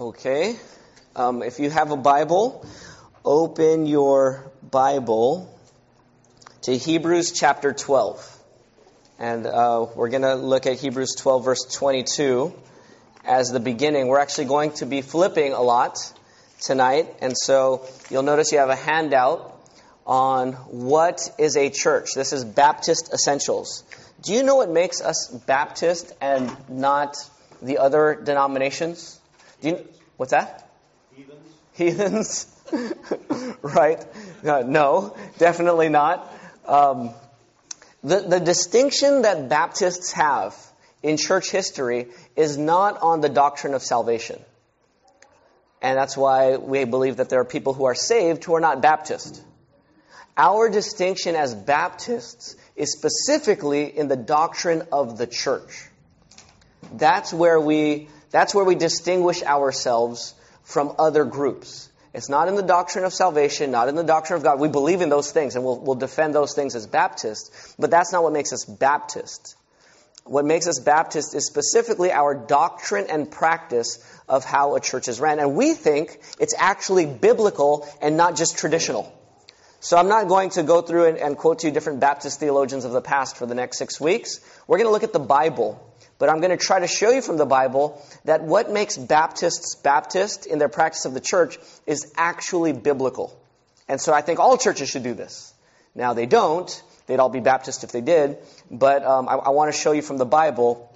[0.00, 0.54] Okay.
[1.16, 2.64] Um, if you have a Bible,
[3.24, 5.52] open your Bible
[6.62, 8.38] to Hebrews chapter 12.
[9.18, 12.54] And uh, we're going to look at Hebrews 12, verse 22
[13.24, 14.06] as the beginning.
[14.06, 15.98] We're actually going to be flipping a lot
[16.60, 17.12] tonight.
[17.20, 19.60] And so you'll notice you have a handout
[20.06, 22.10] on what is a church.
[22.14, 23.82] This is Baptist Essentials.
[24.22, 27.16] Do you know what makes us Baptist and not
[27.60, 29.17] the other denominations?
[29.60, 30.70] Do you, what's that?
[31.14, 32.46] Heathens.
[32.70, 33.56] Heathens?
[33.62, 34.04] right?
[34.44, 36.32] Uh, no, definitely not.
[36.66, 37.10] Um,
[38.04, 40.54] the, the distinction that Baptists have
[41.02, 44.40] in church history is not on the doctrine of salvation.
[45.80, 48.82] And that's why we believe that there are people who are saved who are not
[48.82, 49.42] Baptist.
[50.36, 55.86] Our distinction as Baptists is specifically in the doctrine of the church.
[56.92, 61.88] That's where we, that's where we distinguish ourselves from other groups.
[62.14, 64.60] It's not in the doctrine of salvation, not in the doctrine of God.
[64.60, 68.12] We believe in those things and we'll, we'll defend those things as Baptists, but that's
[68.12, 69.56] not what makes us Baptist.
[70.24, 75.20] What makes us Baptist is specifically our doctrine and practice of how a church is
[75.20, 75.38] ran.
[75.38, 79.14] And we think it's actually biblical and not just traditional.
[79.80, 82.84] So I'm not going to go through and, and quote to you different Baptist theologians
[82.84, 84.40] of the past for the next six weeks.
[84.66, 85.80] We're going to look at the Bible
[86.18, 89.76] but I'm going to try to show you from the Bible that what makes Baptists
[89.76, 93.38] Baptist in their practice of the church is actually biblical.
[93.88, 95.52] And so I think all churches should do this.
[95.94, 96.82] Now they don't.
[97.06, 98.38] They'd all be Baptist if they did.
[98.70, 100.92] But um, I, I want to show you from the Bible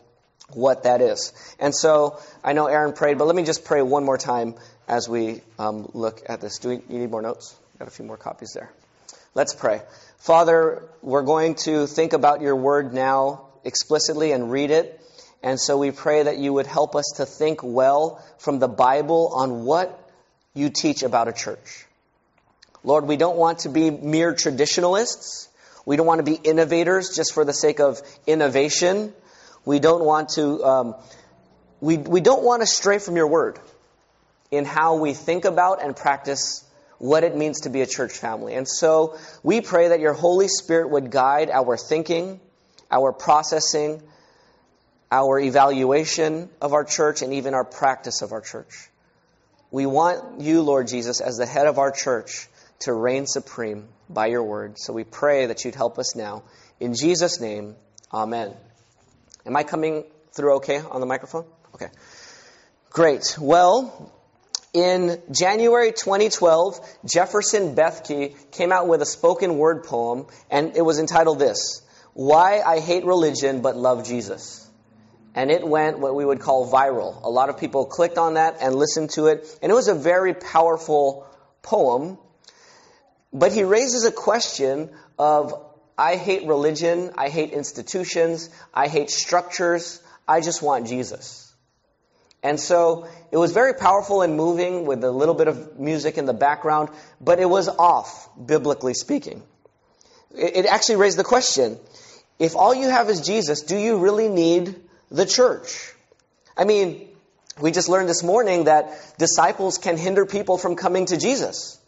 [0.51, 1.33] what that is.
[1.59, 4.55] And so I know Aaron prayed, but let me just pray one more time
[4.89, 6.59] as we um, look at this.
[6.59, 7.57] Do we, you need more notes?
[7.79, 8.71] Got a few more copies there.
[9.35, 9.81] Let's pray.
[10.19, 15.01] Father, we're going to think about your word now explicitly and read it.
[15.43, 19.33] And so we pray that you would help us to think well from the Bible
[19.35, 19.99] on what
[20.55, 21.87] you teach about a church.
[22.85, 25.49] Lord, we don't want to be mere traditionalists.
[25.85, 29.13] We don't want to be innovators just for the sake of innovation.
[29.65, 30.95] We don't want to, um,
[31.81, 33.59] we, we don't want to stray from your word
[34.51, 36.65] in how we think about and practice
[36.99, 38.55] what it means to be a church family.
[38.55, 42.39] And so we pray that your Holy Spirit would guide our thinking,
[42.91, 44.03] our processing,
[45.13, 48.89] our evaluation of our church, and even our practice of our church.
[49.71, 52.49] We want you, Lord Jesus, as the head of our church,
[52.81, 54.79] to reign supreme by your word.
[54.79, 56.45] So we pray that you'd help us now.
[56.81, 57.77] In Jesus' name,
[58.13, 58.55] amen.
[59.45, 61.45] Am I coming through okay on the microphone?
[61.75, 61.89] Okay.
[62.89, 63.37] Great.
[63.39, 64.11] Well,
[64.73, 70.99] in January 2012, Jefferson Bethke came out with a spoken word poem, and it was
[70.99, 71.83] entitled this
[72.15, 74.62] Why I Hate Religion But Love Jesus
[75.35, 77.23] and it went what we would call viral.
[77.23, 79.95] A lot of people clicked on that and listened to it, and it was a
[79.95, 81.27] very powerful
[81.63, 82.19] poem.
[83.33, 85.55] But he raises a question of
[85.97, 91.53] I hate religion, I hate institutions, I hate structures, I just want Jesus.
[92.43, 96.27] And so it was very powerful and moving with a little bit of music in
[96.27, 96.89] the background,
[97.21, 99.43] but it was off, biblically speaking.
[100.35, 101.79] It actually raised the question
[102.39, 104.75] if all you have is Jesus, do you really need
[105.13, 105.93] the church.
[106.57, 107.09] I mean,
[107.61, 111.79] we just learned this morning that disciples can hinder people from coming to Jesus.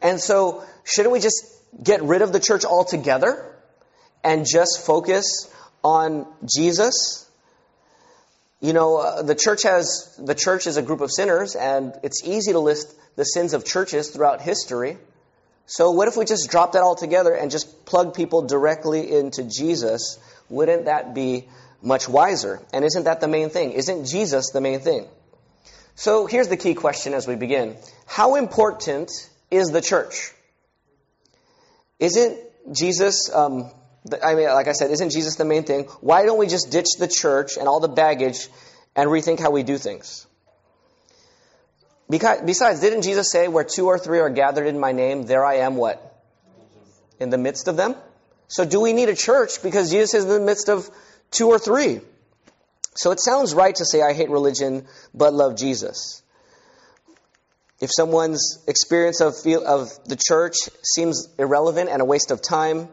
[0.00, 1.46] And so, shouldn't we just
[1.82, 3.54] get rid of the church altogether
[4.24, 5.48] and just focus
[5.84, 7.28] on Jesus?
[8.60, 12.24] You know, uh, the church has the church is a group of sinners and it's
[12.24, 14.96] easy to list the sins of churches throughout history.
[15.66, 19.44] So what if we just drop that all together and just plug people directly into
[19.44, 20.18] Jesus?
[20.48, 21.48] Wouldn't that be
[21.82, 22.60] much wiser.
[22.72, 23.72] And isn't that the main thing?
[23.72, 25.06] Isn't Jesus the main thing?
[25.94, 27.76] So here's the key question as we begin.
[28.06, 29.10] How important
[29.50, 30.32] is the church?
[31.98, 32.38] Isn't
[32.72, 33.70] Jesus, um,
[34.24, 35.84] I mean, like I said, isn't Jesus the main thing?
[36.00, 38.48] Why don't we just ditch the church and all the baggage
[38.96, 40.26] and rethink how we do things?
[42.08, 45.44] Because, besides, didn't Jesus say, where two or three are gathered in my name, there
[45.44, 45.98] I am what?
[47.20, 47.94] In the midst of them?
[48.48, 50.90] So do we need a church because Jesus is in the midst of
[51.32, 52.00] two or three.
[52.94, 56.22] So it sounds right to say, I hate religion, but love Jesus.
[57.80, 59.34] If someone's experience of,
[59.66, 62.88] of the church seems irrelevant and a waste of time,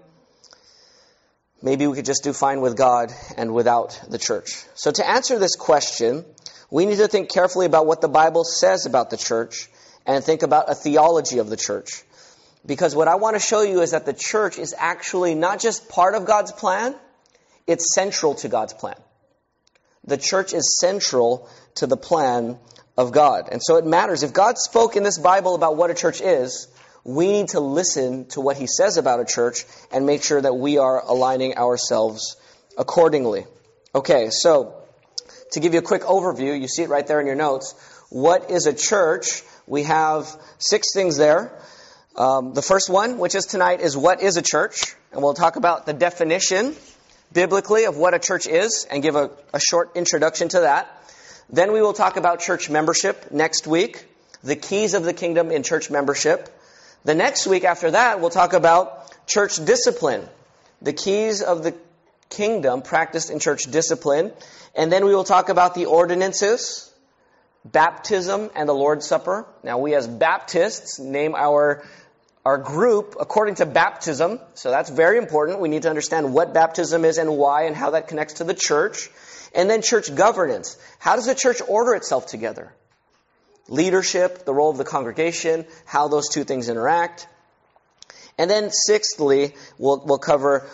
[1.61, 4.63] maybe we could just do fine with God and without the church.
[4.73, 6.25] So to answer this question,
[6.71, 9.69] we need to think carefully about what the Bible says about the church
[10.05, 12.03] and think about a theology of the church.
[12.65, 15.89] Because what I want to show you is that the church is actually not just
[15.89, 16.95] part of God's plan,
[17.69, 18.95] it's central to God's plan.
[20.03, 22.57] the church is central to the plan
[22.97, 23.49] of God.
[23.51, 24.23] And so it matters.
[24.23, 26.67] If God spoke in this Bible about what a church is,
[27.03, 30.55] we need to listen to what he says about a church and make sure that
[30.55, 32.37] we are aligning ourselves
[32.77, 33.45] accordingly.
[33.93, 34.81] Okay, so
[35.51, 37.75] to give you a quick overview, you see it right there in your notes.
[38.09, 39.43] What is a church?
[39.67, 40.27] We have
[40.57, 41.57] six things there.
[42.15, 44.95] Um, the first one, which is tonight, is what is a church?
[45.11, 46.75] And we'll talk about the definition
[47.31, 50.95] biblically of what a church is and give a, a short introduction to that.
[51.49, 54.05] Then we will talk about church membership next week,
[54.43, 56.49] the keys of the kingdom in church membership.
[57.05, 60.27] The next week after that, we'll talk about church discipline,
[60.81, 61.75] the keys of the
[62.29, 64.31] kingdom practiced in church discipline.
[64.75, 66.91] And then we will talk about the ordinances,
[67.65, 69.45] baptism, and the Lord's Supper.
[69.63, 71.83] Now, we as Baptists name our
[72.45, 74.39] our group according to baptism.
[74.53, 75.59] So that's very important.
[75.59, 78.53] We need to understand what baptism is and why and how that connects to the
[78.53, 79.09] church.
[79.53, 80.77] And then church governance.
[80.99, 82.71] How does the church order itself together?
[83.67, 87.27] Leadership, the role of the congregation, how those two things interact.
[88.37, 90.69] And then sixthly, we'll, we'll cover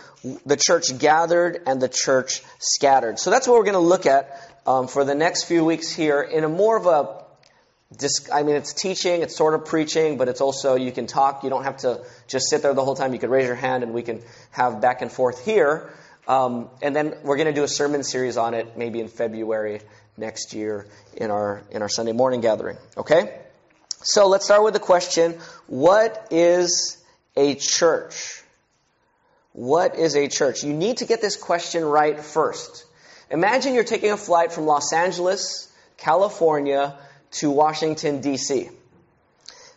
[0.45, 3.17] the church gathered and the church scattered.
[3.17, 6.21] So that's what we're going to look at um, for the next few weeks here
[6.21, 7.24] in a more of a
[8.33, 11.43] I mean, it's teaching, it's sort of preaching, but it's also you can talk.
[11.43, 13.13] You don't have to just sit there the whole time.
[13.13, 14.21] You could raise your hand and we can
[14.51, 15.93] have back and forth here.
[16.27, 19.81] Um, and then we're going to do a sermon series on it maybe in February
[20.17, 22.77] next year in our in our Sunday morning gathering.
[22.97, 23.39] Okay?
[24.01, 25.33] So let's start with the question,
[25.67, 26.97] what is
[27.35, 28.41] a church?
[29.53, 30.63] What is a church?
[30.63, 32.85] You need to get this question right first.
[33.31, 36.97] Imagine you're taking a flight from Los Angeles, California
[37.39, 38.69] to Washington, D.C.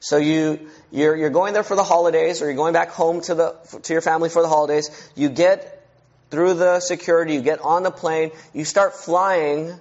[0.01, 3.35] So you, you're, you're going there for the holidays, or you're going back home to,
[3.35, 5.11] the, to your family for the holidays.
[5.17, 5.87] You get
[6.31, 9.73] through the security, you get on the plane, you start flying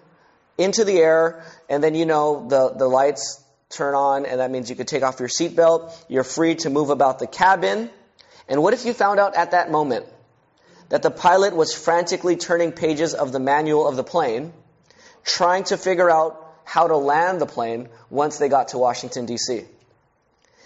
[0.58, 4.70] into the air, and then you know the, the lights turn on, and that means
[4.70, 5.94] you could take off your seatbelt.
[6.08, 7.90] You're free to move about the cabin.
[8.48, 10.06] And what if you found out at that moment
[10.90, 14.54] that the pilot was frantically turning pages of the manual of the plane,
[15.26, 19.64] trying to figure out how to land the plane once they got to Washington, D.C.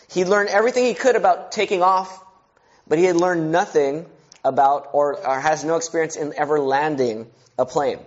[0.10, 2.26] He'd learned everything he could about taking off,
[2.88, 4.08] but he had learned nothing
[4.44, 7.28] about or, or has no experience in ever landing
[7.60, 8.00] a plane.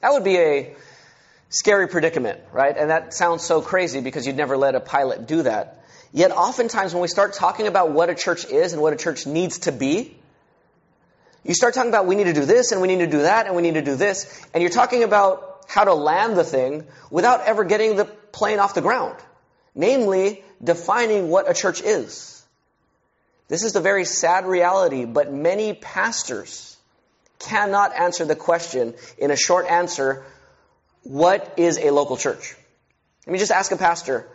[0.00, 0.74] That would be a
[1.48, 2.76] scary predicament, right?
[2.76, 5.84] And that sounds so crazy because you'd never let a pilot do that.
[6.12, 9.26] Yet oftentimes when we start talking about what a church is and what a church
[9.26, 10.16] needs to be,
[11.44, 13.46] you start talking about we need to do this and we need to do that
[13.46, 16.86] and we need to do this, and you're talking about how to land the thing
[17.10, 19.16] without ever getting the plane off the ground.
[19.74, 22.42] Namely, defining what a church is.
[23.48, 26.76] This is a very sad reality, but many pastors
[27.38, 30.24] cannot answer the question in a short answer,
[31.02, 32.54] what is a local church?
[33.26, 34.28] Let me just ask a pastor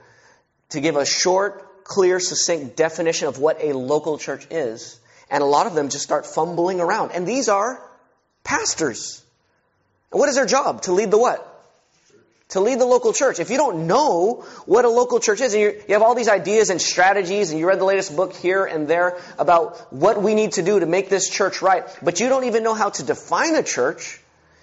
[0.69, 4.99] to give a short, clear, succinct definition of what a local church is.
[5.29, 7.11] And a lot of them just start fumbling around.
[7.11, 7.81] And these are
[8.43, 9.23] pastors.
[10.09, 10.81] What is their job?
[10.83, 11.51] To lead the what?
[12.49, 13.39] To lead the local church.
[13.39, 16.69] If you don't know what a local church is, and you have all these ideas
[16.69, 20.53] and strategies, and you read the latest book here and there about what we need
[20.53, 23.55] to do to make this church right, but you don't even know how to define
[23.55, 24.21] a church,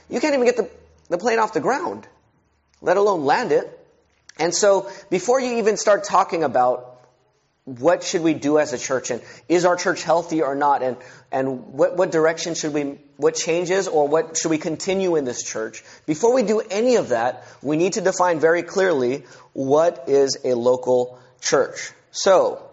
[0.08, 0.70] you can't even get the,
[1.08, 2.06] the plane off the ground,
[2.80, 3.78] let alone land it.
[4.38, 7.01] And so, before you even start talking about
[7.64, 10.97] what should we do as a church and is our church healthy or not and
[11.31, 15.45] and what, what direction should we what changes or what should we continue in this
[15.45, 15.85] church?
[16.04, 20.54] Before we do any of that we need to define very clearly what is a
[20.54, 21.92] local church.
[22.11, 22.69] So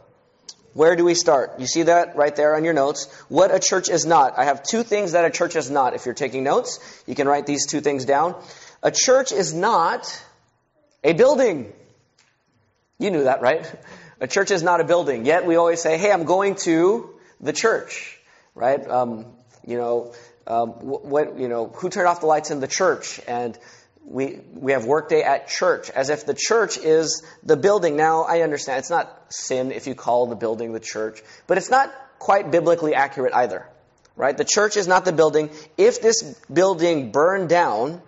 [0.73, 1.59] where do we start?
[1.59, 3.13] You see that right there on your notes.
[3.27, 4.39] What a church is not.
[4.39, 5.93] I have two things that a church is not.
[5.93, 8.41] If you're taking notes you can write these two things down.
[8.81, 10.23] A church is not
[11.03, 11.73] a building.
[12.97, 13.71] You knew that right
[14.19, 15.25] a church is not a building.
[15.25, 17.09] Yet we always say, hey, I'm going to
[17.39, 18.19] the church,
[18.55, 18.85] right?
[18.87, 19.25] Um,
[19.65, 20.13] you know,
[20.47, 23.21] um, what, you know, who turned off the lights in the church?
[23.27, 23.57] And
[24.03, 27.95] we, we have workday at church, as if the church is the building.
[27.95, 31.69] Now, I understand it's not sin if you call the building the church, but it's
[31.69, 33.67] not quite biblically accurate either,
[34.15, 34.35] right?
[34.35, 35.51] The church is not the building.
[35.77, 38.01] If this building burned down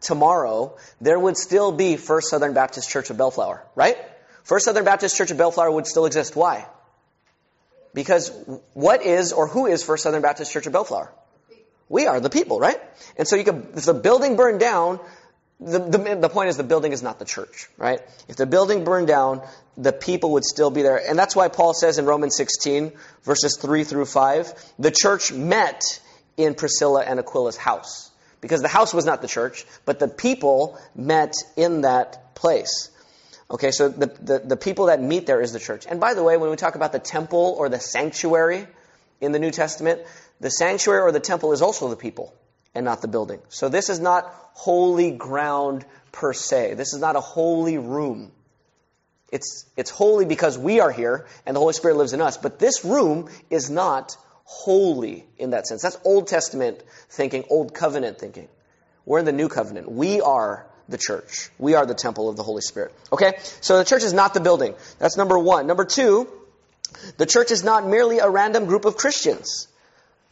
[0.00, 3.96] tomorrow, there would still be First Southern Baptist Church of Bellflower, right?
[4.44, 6.36] First Southern Baptist Church of Bellflower would still exist.
[6.36, 6.66] Why?
[7.94, 8.30] Because
[8.74, 11.12] what is or who is First Southern Baptist Church of Bellflower?
[11.88, 12.80] We are the people, right?
[13.16, 15.00] And so you could, if the building burned down,
[15.60, 18.00] the, the, the point is the building is not the church, right?
[18.28, 19.42] If the building burned down,
[19.76, 20.96] the people would still be there.
[20.96, 25.82] And that's why Paul says in Romans 16, verses 3 through 5, the church met
[26.36, 28.10] in Priscilla and Aquila's house
[28.40, 32.90] because the house was not the church, but the people met in that place.
[33.50, 35.86] Okay, so the, the, the, people that meet there is the church.
[35.88, 38.66] And by the way, when we talk about the temple or the sanctuary
[39.20, 40.00] in the New Testament,
[40.40, 42.34] the sanctuary or the temple is also the people
[42.74, 43.40] and not the building.
[43.50, 44.24] So this is not
[44.54, 46.74] holy ground per se.
[46.74, 48.32] This is not a holy room.
[49.30, 52.38] It's, it's holy because we are here and the Holy Spirit lives in us.
[52.38, 55.82] But this room is not holy in that sense.
[55.82, 58.48] That's Old Testament thinking, Old Covenant thinking.
[59.04, 59.90] We're in the New Covenant.
[59.90, 61.50] We are the church.
[61.58, 62.92] We are the temple of the Holy Spirit.
[63.12, 63.34] Okay?
[63.60, 64.74] So the church is not the building.
[64.98, 65.66] That's number one.
[65.66, 66.28] Number two,
[67.16, 69.68] the church is not merely a random group of Christians.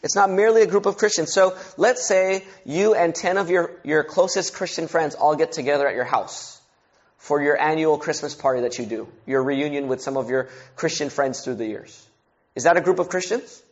[0.02, 1.32] It's not merely a group of Christians.
[1.32, 5.86] So let's say you and 10 of your, your closest Christian friends all get together
[5.86, 6.60] at your house
[7.18, 11.08] for your annual Christmas party that you do, your reunion with some of your Christian
[11.08, 12.06] friends through the years.
[12.56, 13.62] Is that a group of Christians?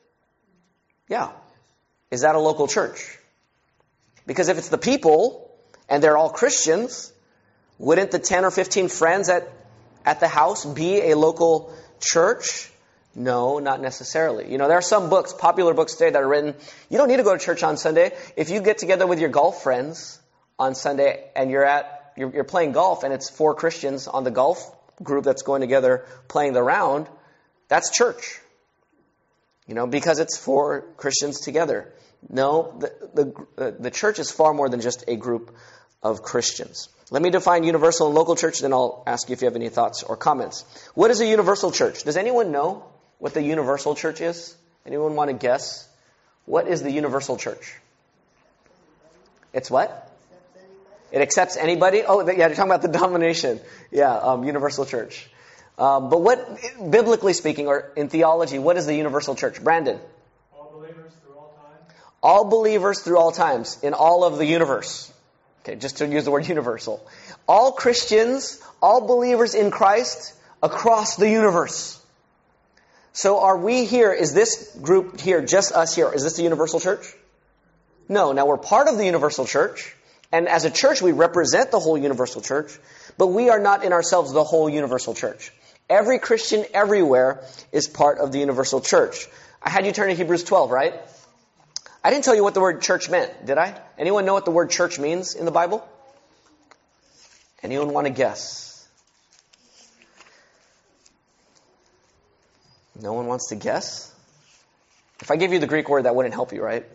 [1.09, 1.33] Yeah.
[2.13, 3.19] Is that a local church?
[4.25, 5.50] Because if it's the people
[5.91, 7.13] and they're all Christians,
[7.79, 9.51] wouldn't the 10 or 15 friends at,
[10.05, 12.71] at the house be a local church?
[13.15, 14.51] No, not necessarily.
[14.51, 16.55] You know, there are some books, popular books today that are written,
[16.89, 18.17] you don't need to go to church on Sunday.
[18.37, 20.21] If you get together with your golf friends
[20.59, 24.31] on Sunday and you're at, you're, you're playing golf and it's four Christians on the
[24.31, 27.09] golf group that's going together playing the round,
[27.69, 28.39] that's church.
[29.67, 31.93] You know, because it's four Christians together.
[32.29, 35.57] No, the, the, the church is far more than just a group
[36.03, 36.89] of Christians.
[37.11, 39.69] Let me define universal and local church, then I'll ask you if you have any
[39.69, 40.65] thoughts or comments.
[40.95, 42.05] What is a universal church?
[42.05, 42.85] Does anyone know
[43.19, 44.57] what the universal church is?
[44.87, 45.89] Anyone want to guess?
[46.47, 47.77] What is the universal church?
[49.53, 50.07] It's what?
[51.11, 52.03] It accepts anybody.
[52.07, 53.61] Oh, yeah, you're talking about the domination.
[53.91, 55.29] Yeah, um, universal church.
[55.77, 59.63] Um, but what, biblically speaking, or in theology, what is the universal church?
[59.63, 59.99] Brandon.
[60.53, 61.95] All believers through all time.
[62.23, 65.11] All believers through all times in all of the universe.
[65.63, 67.07] Okay, just to use the word universal.
[67.47, 71.99] All Christians, all believers in Christ across the universe.
[73.13, 76.81] So are we here, is this group here, just us here, is this the universal
[76.81, 77.05] church?
[78.09, 78.33] No.
[78.33, 79.95] Now we're part of the universal church,
[80.33, 82.79] and as a church we represent the whole universal church,
[83.19, 85.53] but we are not in ourselves the whole universal church.
[85.89, 89.27] Every Christian everywhere is part of the universal church.
[89.63, 90.95] I had you turn to Hebrews 12, right?
[92.03, 93.79] I didn't tell you what the word church meant, did I?
[93.99, 95.87] Anyone know what the word church means in the Bible?
[97.63, 98.89] Anyone want to guess?
[102.99, 104.15] No one wants to guess?
[105.21, 106.87] If I give you the Greek word, that wouldn't help you, right?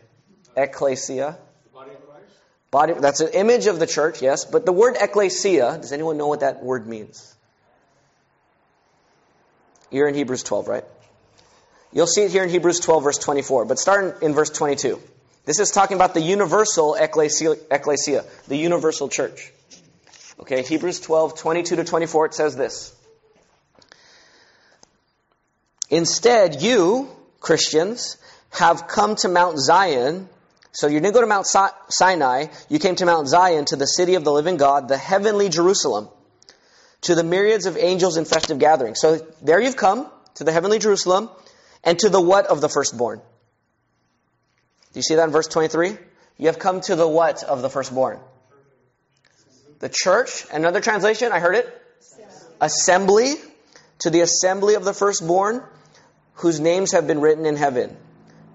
[0.55, 1.37] Ecclesia.
[1.73, 3.01] Body of Christ.
[3.01, 4.45] That's an image of the church, yes.
[4.45, 7.35] But the word ecclesia, does anyone know what that word means?
[9.91, 10.83] You're in Hebrews 12, right?
[11.95, 13.63] You'll see it here in Hebrews 12, verse 24.
[13.63, 15.01] But start in, verse 22.
[15.45, 19.53] This is talking about the universal ecclesia, ecclesia, the universal church.
[20.41, 22.93] Okay, Hebrews 12, 22 to 24, it says this.
[25.89, 27.09] Instead, you,
[27.39, 28.17] Christians,
[28.49, 30.27] have come to Mount Zion.
[30.73, 31.47] So you didn't go to Mount
[31.87, 35.47] Sinai, you came to Mount Zion, to the city of the living God, the heavenly
[35.47, 36.09] Jerusalem,
[37.03, 38.99] to the myriads of angels in festive gatherings.
[38.99, 41.29] So there you've come, to the heavenly Jerusalem,
[41.85, 43.19] and to the what of the firstborn?
[43.19, 45.97] Do you see that in verse 23?
[46.37, 48.19] You have come to the what of the firstborn?
[49.79, 50.45] The church.
[50.51, 51.81] Another translation, I heard it.
[52.59, 53.35] Assembly.
[53.99, 55.63] To the assembly of the firstborn
[56.35, 57.95] whose names have been written in heaven,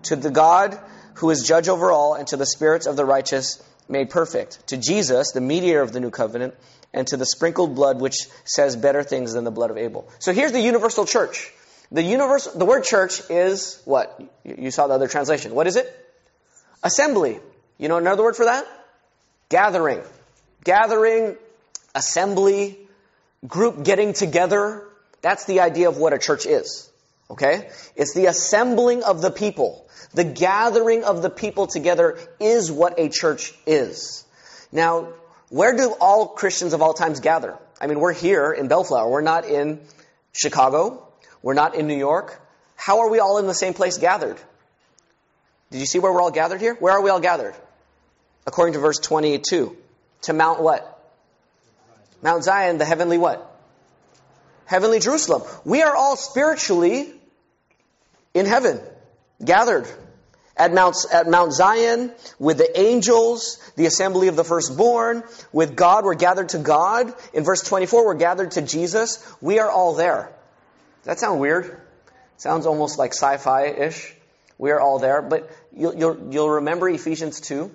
[0.03, 0.79] to the God
[1.15, 4.77] who is judge over all, and to the spirits of the righteous made perfect, to
[4.77, 6.55] Jesus, the mediator of the new covenant,
[6.93, 10.09] and to the sprinkled blood which says better things than the blood of Abel.
[10.19, 11.53] So here's the universal church.
[11.93, 14.21] The universal, the word church is what?
[14.45, 15.55] You saw the other translation.
[15.55, 15.87] What is it?
[16.83, 17.41] Assembly.
[17.79, 18.67] You know another word for that?
[19.49, 20.03] Gathering.
[20.63, 21.37] Gathering,
[21.95, 22.79] assembly,
[23.47, 24.87] group getting together.
[25.23, 26.89] That's the idea of what a church is.
[27.31, 27.69] Okay?
[27.97, 29.87] It's the assembling of the people.
[30.15, 34.25] The gathering of the people together is what a church is.
[34.73, 35.09] Now,
[35.49, 37.57] where do all Christians of all times gather?
[37.81, 39.11] I mean, we're here in Bellflower.
[39.11, 39.81] We're not in
[40.33, 41.07] Chicago.
[41.43, 42.41] We're not in New York.
[42.77, 44.39] How are we all in the same place gathered?
[45.71, 46.75] Did you see where we're all gathered here?
[46.75, 47.55] Where are we all gathered?
[48.47, 49.77] According to verse 22.
[50.23, 50.97] To Mount what?
[52.23, 53.47] Mount Zion, the heavenly what?
[54.67, 55.43] Heavenly Jerusalem.
[55.65, 57.13] We are all spiritually
[58.35, 58.81] in heaven,
[59.45, 59.89] gathered
[60.57, 66.05] at Mount, at Mount Zion with the angels, the assembly of the firstborn, with God.
[66.05, 67.13] We're gathered to God.
[67.33, 69.27] In verse 24, we're gathered to Jesus.
[69.41, 70.31] We are all there.
[71.01, 71.81] Does that sound weird?
[72.37, 74.15] Sounds almost like sci-fi-ish.
[74.59, 75.23] We are all there.
[75.23, 77.71] But you'll, you'll, you'll remember Ephesians 2,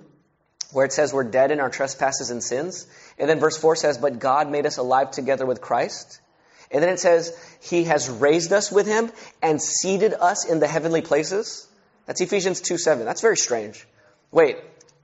[0.72, 2.86] where it says we're dead in our trespasses and sins.
[3.18, 6.22] And then verse 4 says, But God made us alive together with Christ.
[6.70, 10.68] And then it says, He has raised us with Him and seated us in the
[10.68, 11.68] heavenly places.
[12.06, 13.06] That's Ephesians 2 7.
[13.06, 13.88] That's very strange.
[14.32, 14.58] Wait,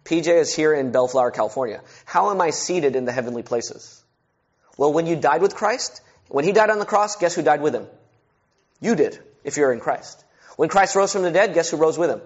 [0.05, 1.81] PJ is here in Bellflower, California.
[2.05, 4.03] How am I seated in the heavenly places?
[4.77, 7.61] Well, when you died with Christ, when He died on the cross, guess who died
[7.61, 7.87] with Him?
[8.81, 10.23] You did, if you're in Christ.
[10.57, 12.21] When Christ rose from the dead, guess who rose with Him?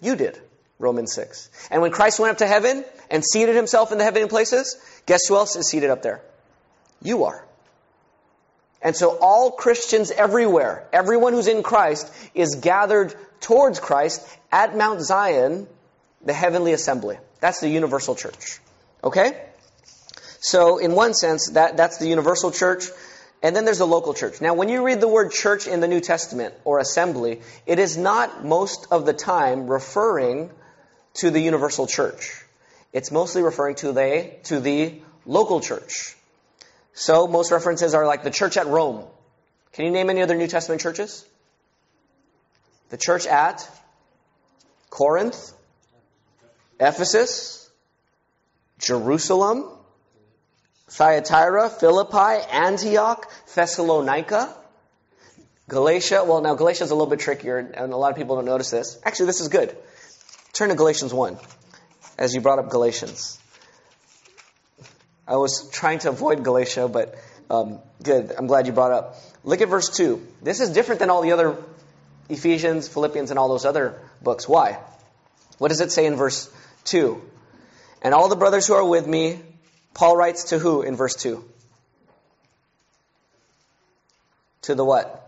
[0.00, 0.38] You did.
[0.78, 1.48] Romans 6.
[1.70, 4.76] And when Christ went up to heaven and seated himself in the heavenly places,
[5.06, 6.20] guess who else is seated up there?
[7.02, 7.46] You are.
[8.82, 15.00] And so all Christians everywhere, everyone who's in Christ, is gathered towards Christ at Mount
[15.00, 15.66] Zion,
[16.24, 17.18] the heavenly assembly.
[17.40, 18.58] That's the universal church.
[19.02, 19.40] Okay?
[20.40, 22.84] So, in one sense, that, that's the universal church.
[23.42, 24.40] And then there's the local church.
[24.40, 27.96] Now, when you read the word church in the New Testament or assembly, it is
[27.96, 30.50] not most of the time referring
[31.14, 32.42] to the universal church.
[32.92, 36.16] It's mostly referring to the, to the local church.
[36.94, 39.04] So most references are like the church at Rome.
[39.72, 41.24] Can you name any other New Testament churches?
[42.88, 43.68] The church at
[44.88, 45.52] Corinth,
[46.80, 47.68] Ephesus,
[48.78, 49.75] Jerusalem,
[50.88, 54.54] Thyatira, Philippi, Antioch, Thessalonica,
[55.68, 56.24] Galatia.
[56.24, 58.70] Well, now Galatia is a little bit trickier, and a lot of people don't notice
[58.70, 58.98] this.
[59.04, 59.76] Actually, this is good.
[60.52, 61.38] Turn to Galatians 1,
[62.18, 63.38] as you brought up Galatians.
[65.26, 67.16] I was trying to avoid Galatia, but
[67.50, 68.32] um, good.
[68.38, 69.16] I'm glad you brought up.
[69.42, 70.24] Look at verse 2.
[70.42, 71.56] This is different than all the other
[72.28, 74.48] Ephesians, Philippians, and all those other books.
[74.48, 74.78] Why?
[75.58, 76.48] What does it say in verse
[76.84, 77.20] 2?
[78.02, 79.40] And all the brothers who are with me,
[79.96, 81.42] Paul writes to who in verse 2?
[84.62, 85.26] To the what?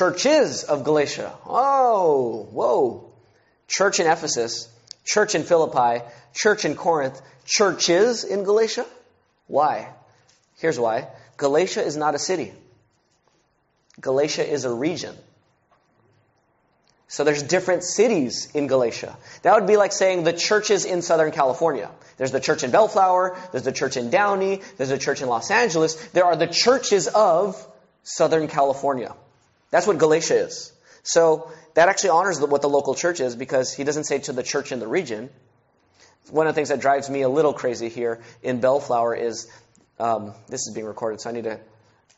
[0.00, 1.30] churches of Galatia.
[1.44, 3.12] Oh, whoa.
[3.68, 4.66] Church in Ephesus,
[5.04, 6.02] church in Philippi,
[6.32, 8.86] church in Corinth, churches in Galatia.
[9.46, 9.90] Why?
[10.58, 11.08] Here's why.
[11.36, 12.52] Galatia is not a city.
[14.00, 15.14] Galatia is a region.
[17.10, 19.16] So there's different cities in Galatia.
[19.42, 21.90] That would be like saying the churches in Southern California.
[22.18, 25.50] There's the church in Bellflower, there's the church in Downey, there's a church in Los
[25.50, 25.96] Angeles.
[26.10, 27.66] There are the churches of
[28.04, 29.12] Southern California.
[29.72, 30.72] That's what Galatia is.
[31.02, 34.44] So that actually honors what the local church is because he doesn't say to the
[34.44, 35.30] church in the region.
[36.30, 39.50] One of the things that drives me a little crazy here in Bellflower is
[39.98, 41.58] um, this is being recorded, so I need to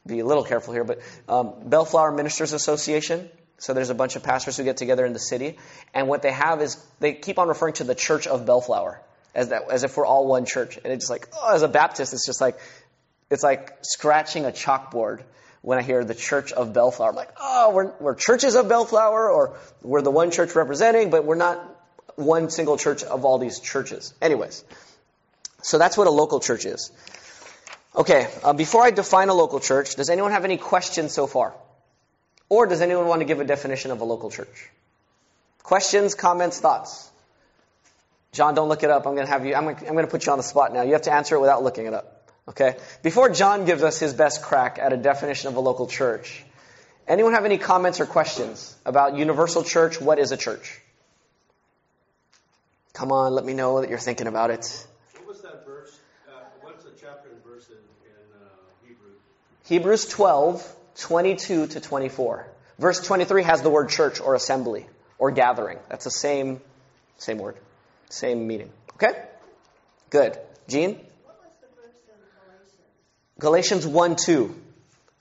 [0.06, 0.84] be a little careful here.
[0.84, 1.00] But
[1.30, 3.30] um, Bellflower Ministers Association.
[3.62, 5.56] So there's a bunch of pastors who get together in the city,
[5.94, 9.00] and what they have is they keep on referring to the Church of Bellflower
[9.36, 10.80] as that as if we're all one church.
[10.82, 12.58] And it's just like, oh, as a Baptist, it's just like
[13.30, 15.22] it's like scratching a chalkboard
[15.60, 17.10] when I hear the Church of Bellflower.
[17.10, 21.24] I'm like, oh, we're, we're churches of Bellflower, or we're the one church representing, but
[21.24, 21.60] we're not
[22.16, 24.12] one single church of all these churches.
[24.20, 24.64] Anyways,
[25.62, 26.90] so that's what a local church is.
[27.94, 31.54] Okay, uh, before I define a local church, does anyone have any questions so far?
[32.52, 34.68] Or does anyone want to give a definition of a local church?
[35.62, 37.10] Questions, comments, thoughts?
[38.32, 39.06] John, don't look it up.
[39.06, 40.44] I'm going to have you, I'm going to, I'm going to put you on the
[40.44, 40.82] spot now.
[40.82, 42.30] You have to answer it without looking it up.
[42.46, 42.76] Okay?
[43.02, 46.44] Before John gives us his best crack at a definition of a local church,
[47.08, 49.98] anyone have any comments or questions about universal church?
[49.98, 50.78] What is a church?
[52.92, 54.86] Come on, let me know that you're thinking about it.
[55.14, 55.98] What was that verse?
[56.28, 58.46] Uh, what's the chapter and verse in, in uh,
[58.86, 59.16] Hebrews?
[59.64, 62.46] Hebrews 12, 22 to 24.
[62.78, 64.86] Verse 23 has the word church or assembly
[65.18, 65.78] or gathering.
[65.88, 66.60] That's the same,
[67.18, 67.56] same word,
[68.08, 68.70] same meaning.
[68.94, 69.22] Okay?
[70.10, 70.38] Good.
[70.68, 71.00] Gene?
[73.38, 74.54] Galatians 1 2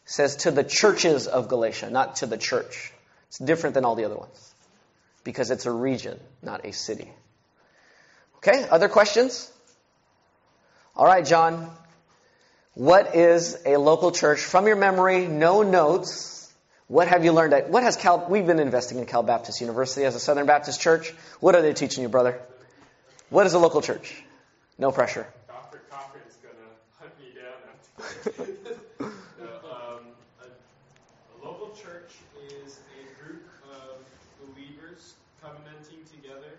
[0.06, 2.92] says to the churches of Galatia, not to the church.
[3.30, 4.54] It's different than all the other ones
[5.24, 7.10] because it's a region, not a city.
[8.38, 9.52] Okay, other questions?
[10.96, 11.72] All right, John.
[12.74, 14.40] What is a local church?
[14.40, 16.50] From your memory, no notes.
[16.88, 20.06] What have you learned at, what has Cal, we've been investing in Cal Baptist University
[20.06, 21.12] as a Southern Baptist church.
[21.42, 22.40] What are they teaching you, brother?
[23.30, 24.24] What is a local church?
[24.78, 25.28] No pressure.
[25.48, 25.82] Dr.
[25.90, 26.68] Crawford is going to
[27.00, 27.14] hunt
[29.02, 30.04] um,
[30.40, 32.12] a, a local church
[32.64, 34.00] is a group of
[34.40, 36.56] believers covenanting together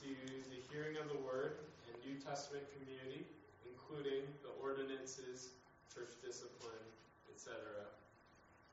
[0.00, 0.08] to
[0.48, 1.56] the hearing of the word
[1.88, 3.24] in New Testament community,
[3.88, 5.50] including the ordinances,
[5.94, 6.72] church discipline,
[7.34, 7.54] etc.,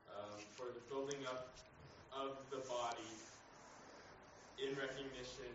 [0.08, 1.54] um, for the building up
[2.12, 2.98] of the body
[4.58, 5.50] in recognition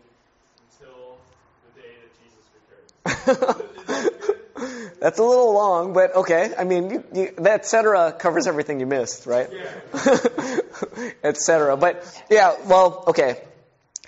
[0.62, 1.18] until
[1.64, 3.80] the day that Jesus returns.
[5.00, 6.52] That's a little long, but okay.
[6.58, 8.12] I mean, you, you, that etc.
[8.18, 9.48] covers everything you missed, right?
[9.50, 10.58] Yeah.
[11.24, 11.76] etc.
[11.76, 13.42] But yeah, well, okay.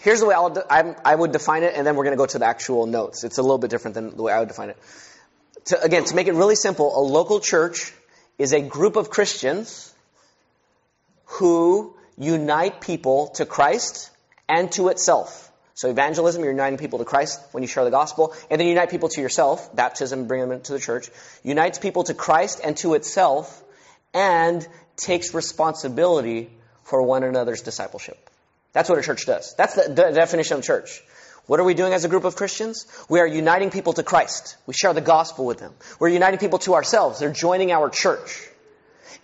[0.00, 2.18] Here's the way I'll de- I'm, I would define it, and then we're going to
[2.18, 3.24] go to the actual notes.
[3.24, 4.76] It's a little bit different than the way I would define it.
[5.66, 7.92] To, again, to make it really simple, a local church
[8.38, 9.94] is a group of Christians
[11.24, 14.10] who unite people to Christ
[14.48, 15.50] and to itself.
[15.74, 18.74] So evangelism, you're uniting people to Christ when you share the gospel, and then you
[18.74, 21.10] unite people to yourself, baptism, bring them into the church,
[21.42, 23.62] unites people to Christ and to itself,
[24.12, 26.50] and takes responsibility
[26.84, 28.18] for one another's discipleship.
[28.72, 29.54] That's what a church does.
[29.56, 31.02] That's the definition of church.
[31.46, 32.86] What are we doing as a group of Christians?
[33.08, 34.56] We are uniting people to Christ.
[34.66, 35.74] We share the gospel with them.
[35.98, 37.18] We're uniting people to ourselves.
[37.18, 38.48] They're joining our church.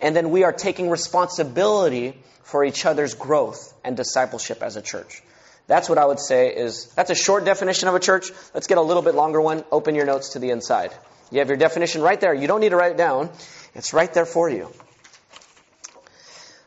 [0.01, 5.21] And then we are taking responsibility for each other's growth and discipleship as a church.
[5.67, 8.31] That's what I would say is, that's a short definition of a church.
[8.53, 9.63] Let's get a little bit longer one.
[9.71, 10.91] Open your notes to the inside.
[11.31, 12.33] You have your definition right there.
[12.33, 13.29] You don't need to write it down.
[13.75, 14.73] It's right there for you.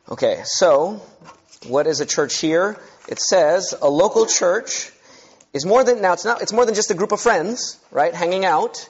[0.09, 1.03] Okay, so
[1.67, 2.79] what is a church here?
[3.09, 4.92] It says a local church
[5.53, 8.15] is more than now it's not it's more than just a group of friends, right,
[8.15, 8.89] hanging out.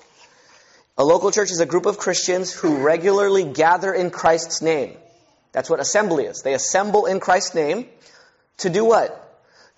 [0.98, 4.96] A local church is a group of Christians who regularly gather in Christ's name.
[5.52, 6.42] That's what assembly is.
[6.42, 7.86] They assemble in Christ's name
[8.58, 9.18] to do what?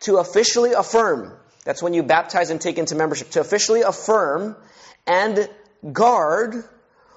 [0.00, 1.32] To officially affirm.
[1.64, 3.30] That's when you baptize and take into membership.
[3.30, 4.56] To officially affirm
[5.06, 5.48] and
[5.92, 6.64] guard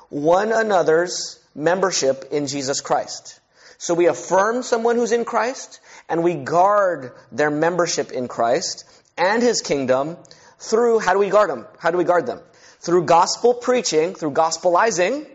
[0.10, 3.40] one another's membership in Jesus Christ.
[3.78, 8.86] So we affirm someone who's in Christ and we guard their membership in Christ
[9.18, 10.18] and his kingdom
[10.60, 11.66] through, how do we guard them?
[11.80, 12.40] How do we guard them?
[12.80, 15.28] Through gospel preaching, through gospelizing,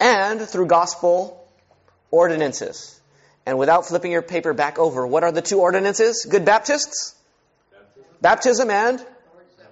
[0.00, 1.48] and through gospel
[2.10, 3.00] ordinances.
[3.44, 6.26] And without flipping your paper back over, what are the two ordinances?
[6.28, 7.14] Good Baptists?
[8.20, 9.06] Baptism, Baptism and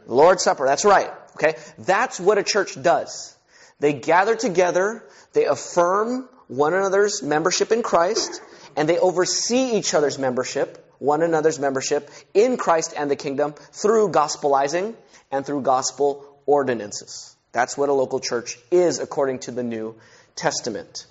[0.06, 0.66] Lord's Supper.
[0.66, 1.10] That's right.
[1.34, 1.56] Okay?
[1.78, 3.36] That's what a church does.
[3.78, 8.40] They gather together, they affirm one another's membership in Christ,
[8.76, 14.10] and they oversee each other's membership, one another's membership in Christ and the kingdom through
[14.10, 14.94] gospelizing
[15.30, 17.36] and through gospel ordinances.
[17.52, 19.96] That's what a local church is according to the New
[20.34, 21.06] Testament.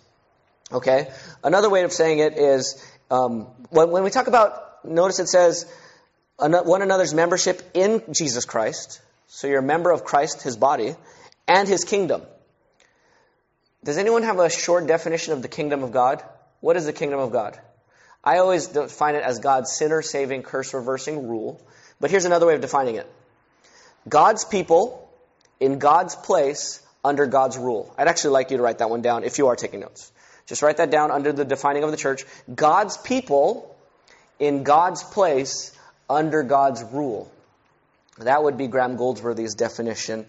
[0.71, 1.11] Okay?
[1.43, 5.65] Another way of saying it is um, when, when we talk about, notice it says
[6.37, 9.01] one another's membership in Jesus Christ.
[9.27, 10.95] So you're a member of Christ, his body,
[11.47, 12.21] and his kingdom.
[13.83, 16.23] Does anyone have a short definition of the kingdom of God?
[16.59, 17.59] What is the kingdom of God?
[18.25, 21.61] I always define it as God's sinner saving, curse reversing rule.
[21.99, 23.07] But here's another way of defining it
[24.09, 25.09] God's people
[25.59, 27.93] in God's place under God's rule.
[27.97, 30.11] I'd actually like you to write that one down if you are taking notes.
[30.47, 32.25] Just write that down under the defining of the church.
[32.53, 33.75] God's people
[34.39, 35.71] in God's place
[36.09, 37.31] under God's rule.
[38.19, 40.25] That would be Graham Goldsworthy's definition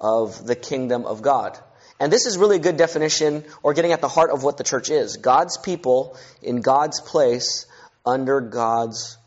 [0.00, 1.58] of the kingdom of God.
[2.00, 4.64] And this is really a good definition or getting at the heart of what the
[4.64, 7.66] church is God's people in God's place
[8.06, 9.18] under God's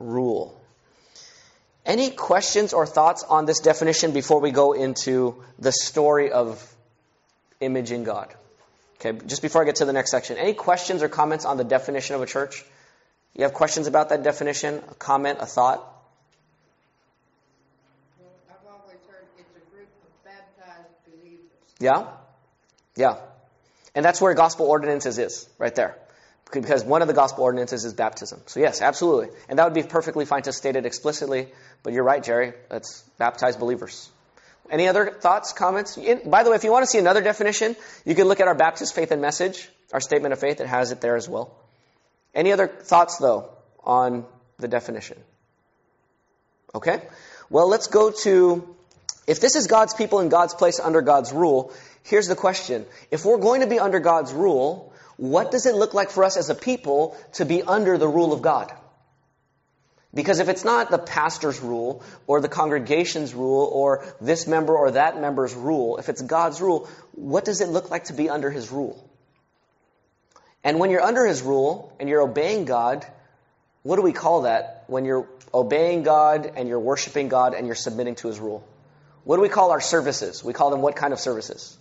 [0.00, 0.58] rule.
[1.84, 6.64] Any questions or thoughts on this definition before we go into the story of
[7.60, 8.32] imaging God?
[8.96, 11.64] Okay, just before I get to the next section, any questions or comments on the
[11.64, 12.64] definition of a church?
[13.34, 14.80] You have questions about that definition?
[14.90, 15.88] A comment, a thought?
[21.80, 22.06] Yeah?
[22.96, 23.16] Yeah.
[23.94, 25.96] And that's where gospel ordinances is, right there.
[26.52, 28.42] Because one of the gospel ordinances is baptism.
[28.46, 29.28] So, yes, absolutely.
[29.48, 31.48] And that would be perfectly fine to state it explicitly.
[31.82, 32.52] But you're right, Jerry.
[32.70, 34.10] It's baptize believers.
[34.70, 35.98] Any other thoughts, comments?
[36.24, 37.74] by the way, if you want to see another definition,
[38.04, 40.60] you can look at our Baptist Faith and Message, our statement of faith.
[40.60, 41.54] It has it there as well.
[42.34, 43.50] Any other thoughts, though,
[43.84, 44.24] on
[44.58, 45.18] the definition?
[46.74, 47.02] Okay?
[47.50, 48.74] Well, let's go to
[49.26, 51.72] if this is God's people in God's place under God's rule,
[52.04, 52.86] here's the question.
[53.10, 56.36] If we're going to be under God's rule, what does it look like for us
[56.36, 58.72] as a people to be under the rule of God?
[60.14, 64.90] Because if it's not the pastor's rule or the congregation's rule or this member or
[64.90, 68.50] that member's rule, if it's God's rule, what does it look like to be under
[68.50, 69.08] his rule?
[70.62, 73.06] And when you're under his rule and you're obeying God,
[73.82, 77.74] what do we call that when you're obeying God and you're worshiping God and you're
[77.74, 78.66] submitting to his rule?
[79.24, 80.44] What do we call our services?
[80.44, 81.76] We call them what kind of services?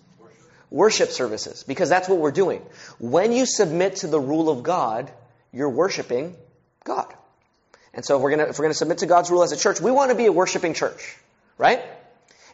[0.72, 1.10] Worship.
[1.12, 2.62] services, because that's what we're doing.
[2.98, 5.12] When you submit to the rule of God,
[5.52, 6.36] you're worshiping
[6.84, 7.14] God.
[7.94, 10.12] And so if we're we're gonna submit to God's rule as a church, we want
[10.12, 11.18] to be a worshiping church,
[11.58, 11.82] right?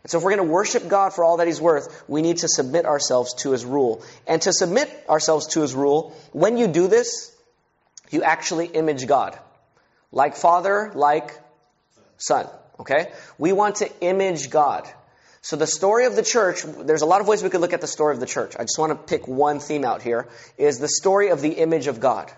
[0.04, 2.38] And so if we're going to worship God for all that He's worth, we need
[2.38, 4.04] to submit ourselves to His rule.
[4.26, 7.36] And to submit ourselves to His rule, when you do this,
[8.10, 9.38] you actually image God.
[10.12, 11.38] Like Father, like
[12.18, 12.48] Son.
[12.80, 13.12] Okay?
[13.38, 14.88] We want to image God.
[15.48, 17.80] So the story of the church, there's a lot of ways we could look at
[17.80, 18.58] the story of the church.
[18.60, 21.88] I just want to pick one theme out here, is the story of the image
[21.88, 22.30] of God.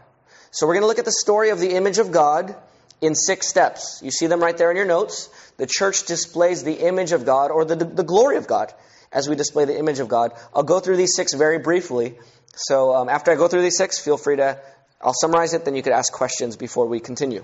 [0.51, 2.55] So we're going to look at the story of the image of God
[3.01, 3.99] in six steps.
[4.03, 5.27] You see them right there in your notes.
[5.57, 8.71] The church displays the image of God or the, the glory of God
[9.11, 10.33] as we display the image of God.
[10.53, 12.13] I'll go through these six very briefly.
[12.57, 14.61] So um, after I go through these six, feel free to,
[15.01, 17.43] I'll summarize it, then you could ask questions before we continue.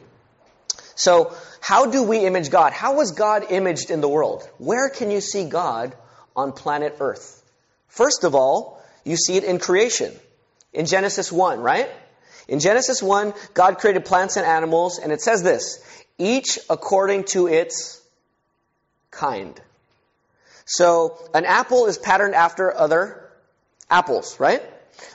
[0.95, 2.71] So, how do we image God?
[2.71, 4.49] How was God imaged in the world?
[4.57, 5.95] Where can you see God
[6.35, 7.43] on planet Earth?
[7.87, 10.13] First of all, you see it in creation.
[10.73, 11.89] In Genesis 1, right?
[12.47, 15.83] In Genesis 1, God created plants and animals, and it says this
[16.17, 18.01] each according to its
[19.11, 19.59] kind.
[20.65, 23.29] So, an apple is patterned after other
[23.89, 24.63] apples, right?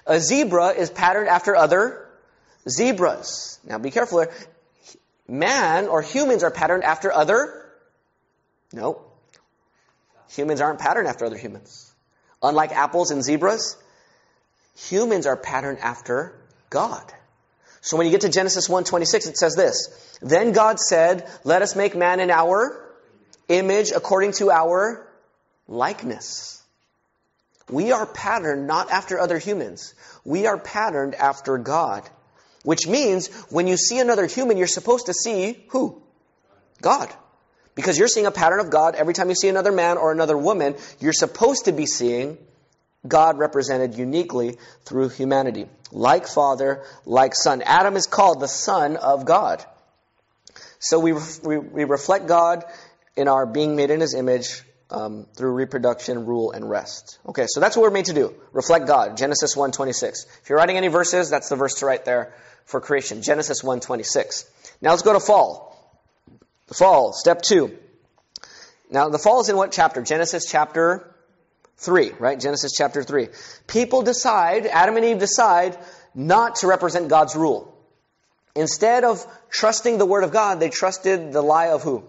[0.07, 2.07] A zebra is patterned after other
[2.69, 3.59] zebras.
[3.65, 4.31] Now, be careful there
[5.31, 7.65] man or humans are patterned after other?
[8.73, 9.01] No.
[10.31, 11.91] Humans aren't patterned after other humans.
[12.43, 13.77] Unlike apples and zebras,
[14.77, 16.35] humans are patterned after
[16.69, 17.13] God.
[17.81, 19.89] So when you get to Genesis 1:26 it says this,
[20.21, 22.79] then God said, "Let us make man in our
[23.49, 25.07] image according to our
[25.67, 26.63] likeness."
[27.69, 29.95] We are patterned not after other humans.
[30.25, 32.09] We are patterned after God.
[32.63, 36.03] Which means when you see another human, you're supposed to see who?
[36.83, 37.13] God.
[37.75, 40.37] Because you're seeing a pattern of God every time you see another man or another
[40.37, 42.37] woman, you're supposed to be seeing
[43.07, 45.67] God represented uniquely through humanity.
[45.91, 47.63] Like Father, like Son.
[47.63, 49.65] Adam is called the Son of God.
[50.79, 52.65] So we, we, we reflect God
[53.17, 57.19] in our being made in His image um, through reproduction, rule, and rest.
[57.27, 58.35] Okay, so that's what we're made to do.
[58.53, 59.17] Reflect God.
[59.17, 60.27] Genesis 1.26.
[60.43, 63.23] If you're writing any verses, that's the verse to write there for creation.
[63.23, 64.45] Genesis 1.26.
[64.81, 65.71] Now let's go to fall.
[66.69, 67.77] The fall, step two.
[68.91, 70.03] Now the fall is in what chapter?
[70.03, 71.15] Genesis chapter
[71.79, 72.39] 3, right?
[72.39, 73.29] Genesis chapter 3.
[73.67, 75.79] People decide, Adam and Eve decide,
[76.15, 77.77] not to represent God's rule.
[78.55, 82.05] Instead of trusting the word of God, they trusted the lie of who?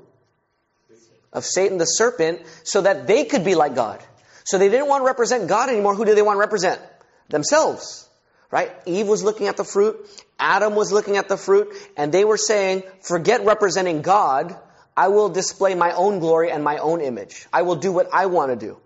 [1.31, 4.03] Of Satan the serpent, so that they could be like God.
[4.43, 5.95] So they didn't want to represent God anymore.
[5.95, 6.81] Who do they want to represent?
[7.29, 8.09] Themselves.
[8.51, 8.71] Right?
[8.85, 9.97] Eve was looking at the fruit.
[10.37, 11.73] Adam was looking at the fruit.
[11.95, 14.57] And they were saying, forget representing God.
[14.95, 17.47] I will display my own glory and my own image.
[17.53, 18.77] I will do what I want to do.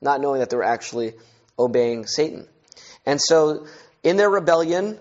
[0.00, 1.12] Not knowing that they were actually
[1.58, 2.48] obeying Satan.
[3.04, 3.66] And so,
[4.02, 4.98] in their rebellion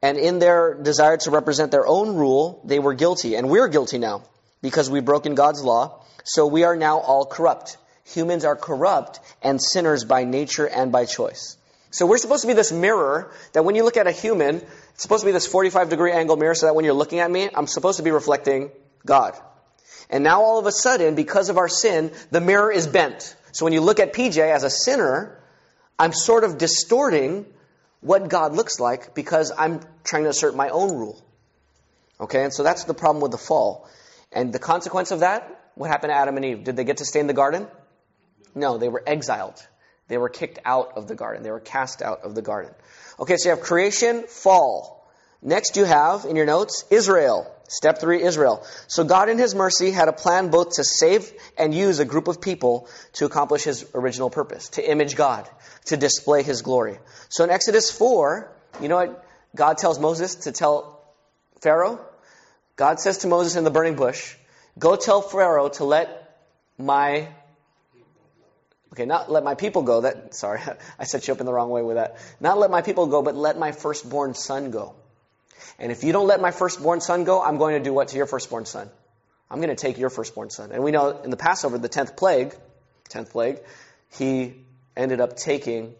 [0.00, 3.34] and in their desire to represent their own rule, they were guilty.
[3.34, 4.22] And we're guilty now
[4.62, 6.02] because we've broken God's law.
[6.24, 7.76] So we are now all corrupt.
[8.04, 11.56] Humans are corrupt and sinners by nature and by choice.
[11.90, 15.02] So we're supposed to be this mirror that when you look at a human, it's
[15.02, 17.48] supposed to be this 45 degree angle mirror so that when you're looking at me,
[17.52, 18.70] I'm supposed to be reflecting
[19.04, 19.36] God.
[20.08, 23.34] And now all of a sudden, because of our sin, the mirror is bent.
[23.52, 25.40] So when you look at PJ as a sinner,
[25.98, 27.46] I'm sort of distorting
[28.00, 31.24] what God looks like because I'm trying to assert my own rule.
[32.20, 33.88] Okay, and so that's the problem with the fall.
[34.32, 36.64] And the consequence of that, what happened to Adam and Eve?
[36.64, 37.66] Did they get to stay in the garden?
[38.54, 39.66] No, they were exiled.
[40.10, 41.44] They were kicked out of the garden.
[41.44, 42.74] They were cast out of the garden.
[43.20, 45.08] Okay, so you have creation, fall.
[45.40, 47.46] Next you have, in your notes, Israel.
[47.68, 48.66] Step three, Israel.
[48.88, 52.26] So God in His mercy had a plan both to save and use a group
[52.26, 55.48] of people to accomplish His original purpose, to image God,
[55.86, 56.98] to display His glory.
[57.28, 58.50] So in Exodus 4,
[58.82, 61.04] you know what God tells Moses to tell
[61.62, 62.04] Pharaoh?
[62.74, 64.34] God says to Moses in the burning bush,
[64.76, 66.36] Go tell Pharaoh to let
[66.78, 67.28] my
[68.92, 70.02] Okay, not let my people go.
[70.02, 70.60] That sorry,
[70.98, 72.16] I set you up in the wrong way with that.
[72.40, 74.94] Not let my people go, but let my firstborn son go.
[75.78, 78.16] And if you don't let my firstborn son go, I'm going to do what to
[78.16, 78.90] your firstborn son?
[79.50, 80.72] I'm going to take your firstborn son.
[80.72, 82.54] And we know in the Passover, the tenth plague,
[83.08, 83.60] tenth plague,
[84.18, 84.54] he
[84.96, 85.94] ended up taking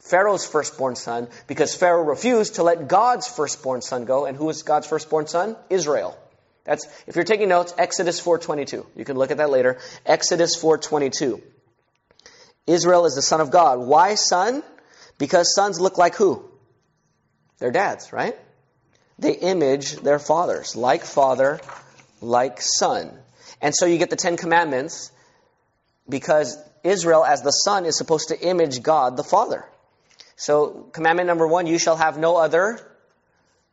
[0.00, 4.26] Pharaoh's firstborn son because Pharaoh refused to let God's firstborn son go.
[4.26, 5.56] And who was God's firstborn son?
[5.70, 6.18] Israel.
[6.64, 8.86] That's if you're taking notes, Exodus 4:22.
[8.96, 9.78] You can look at that later.
[10.04, 11.40] Exodus 4:22.
[12.66, 13.78] Israel is the son of God.
[13.78, 14.62] Why son?
[15.18, 16.44] Because sons look like who?
[17.58, 18.36] Their dads, right?
[19.18, 21.60] They image their fathers, like father,
[22.20, 23.16] like son.
[23.60, 25.12] And so you get the Ten Commandments
[26.08, 29.64] because Israel, as the son, is supposed to image God the Father.
[30.36, 32.80] So, commandment number one you shall have no other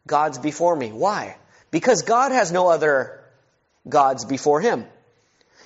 [0.05, 0.91] gods before me.
[0.91, 1.37] Why?
[1.71, 3.23] Because God has no other
[3.87, 4.85] gods before him.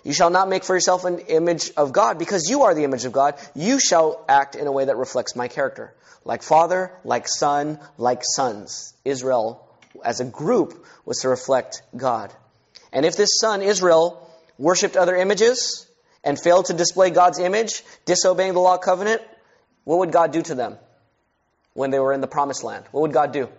[0.06, 3.04] You shall not make for yourself an image of God because you are the image
[3.04, 3.36] of God.
[3.54, 5.94] You shall act in a way that reflects my character.
[6.24, 8.94] Like father, like son, like sons.
[9.04, 9.68] Israel,
[10.04, 12.34] as a group, was to reflect God.
[12.94, 15.86] And if this son, Israel, worshipped other images
[16.24, 19.22] and failed to display God's image, disobeying the law covenant,
[19.84, 20.78] what would God do to them
[21.74, 22.86] when they were in the promised land?
[22.91, 23.50] What would God do?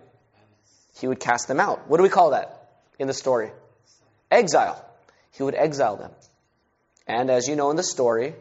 [0.99, 1.87] He would cast them out.
[1.87, 2.57] What do we call that?
[2.99, 3.51] in the story?
[4.31, 4.83] Exile.
[5.31, 6.11] He would exile them.
[7.07, 8.35] And as you know in the story,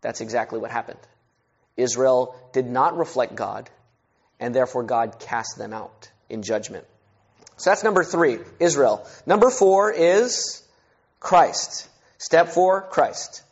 [0.00, 1.00] that's exactly what happened.
[1.76, 3.68] Israel did not reflect God,
[4.38, 6.86] and therefore God cast them out in judgment.
[7.56, 9.06] So that's number three, Israel.
[9.26, 10.62] Number four is
[11.20, 11.88] Christ.
[12.18, 13.42] Step four, Christ.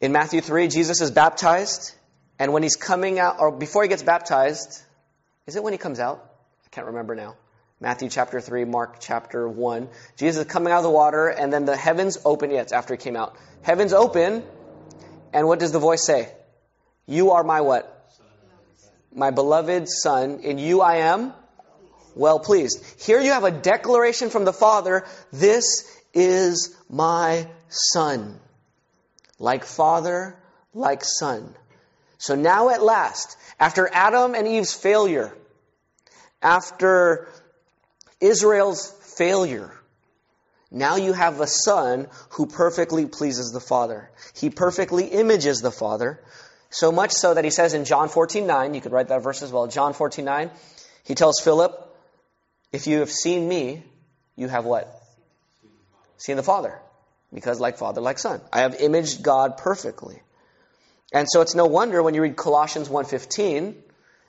[0.00, 1.94] In Matthew 3, Jesus is baptized,
[2.38, 4.82] and when he's coming out, or before he gets baptized,
[5.46, 6.24] is it when he comes out?
[6.64, 7.36] I can't remember now.
[7.78, 9.88] Matthew chapter 3, Mark chapter 1.
[10.16, 12.50] Jesus is coming out of the water, and then the heavens open.
[12.50, 13.36] It's after he came out.
[13.60, 14.42] Heavens open,
[15.34, 16.32] and what does the voice say?
[17.06, 17.92] You are my what?
[19.14, 20.40] My beloved Son.
[20.40, 21.34] In you I am
[22.14, 22.82] well pleased.
[23.04, 28.40] Here you have a declaration from the Father this is my Son.
[29.38, 30.34] Like Father,
[30.72, 31.54] like Son.
[32.16, 35.36] So now at last, after Adam and Eve's failure,
[36.40, 37.28] after
[38.20, 39.72] Israel's failure,
[40.70, 44.10] now you have a son who perfectly pleases the Father.
[44.34, 46.20] He perfectly images the Father.
[46.70, 49.42] So much so that he says in John 14 9, you could write that verse
[49.42, 49.66] as well.
[49.68, 50.50] John 14 9,
[51.04, 51.72] he tells Philip,
[52.72, 53.84] If you have seen me,
[54.34, 54.92] you have what?
[56.18, 56.78] Seen the Father.
[57.32, 58.40] Because like Father, like Son.
[58.52, 60.20] I have imaged God perfectly.
[61.12, 63.74] And so it's no wonder when you read Colossians 1.15,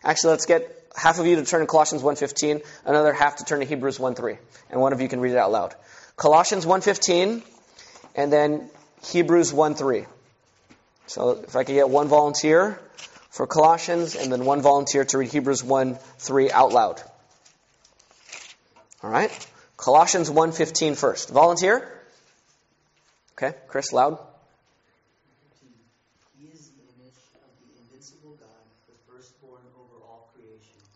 [0.03, 3.59] actually let's get half of you to turn to Colossians 1.15, another half to turn
[3.59, 4.37] to Hebrews 1.3.
[4.71, 5.75] And one of you can read it out loud.
[6.15, 7.43] Colossians 1.15,
[8.15, 8.69] and then
[9.03, 10.07] Hebrews 1.3.
[11.05, 12.79] So if I could get one volunteer
[13.29, 17.01] for Colossians, and then one volunteer to read Hebrews 1.3 out loud.
[19.03, 19.47] All right?
[19.77, 21.29] Colossians 1.15 first.
[21.29, 21.87] Volunteer?
[23.37, 24.17] Okay, Chris, loud.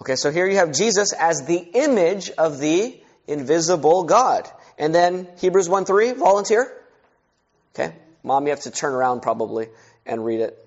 [0.01, 4.49] Okay, so here you have Jesus as the image of the invisible God.
[4.79, 6.73] And then Hebrews 1 3, volunteer?
[7.75, 9.69] Okay, mom, you have to turn around probably
[10.07, 10.57] and read it.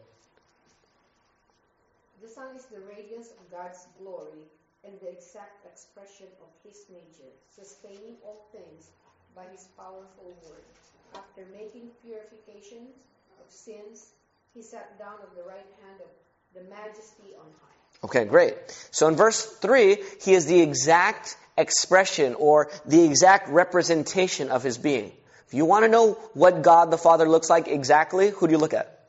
[2.22, 4.46] The Son is the radiance of God's glory
[4.86, 8.86] and the exact expression of His nature, sustaining all things
[9.34, 10.62] by His powerful word.
[11.12, 12.86] After making purification
[13.42, 14.14] of sins,
[14.54, 16.10] He sat down at the right hand of
[16.54, 17.83] the Majesty on high.
[18.04, 18.54] Okay, great.
[18.90, 24.76] So in verse 3, he is the exact expression or the exact representation of his
[24.76, 25.10] being.
[25.46, 28.58] If you want to know what God the Father looks like exactly, who do you
[28.58, 29.08] look at?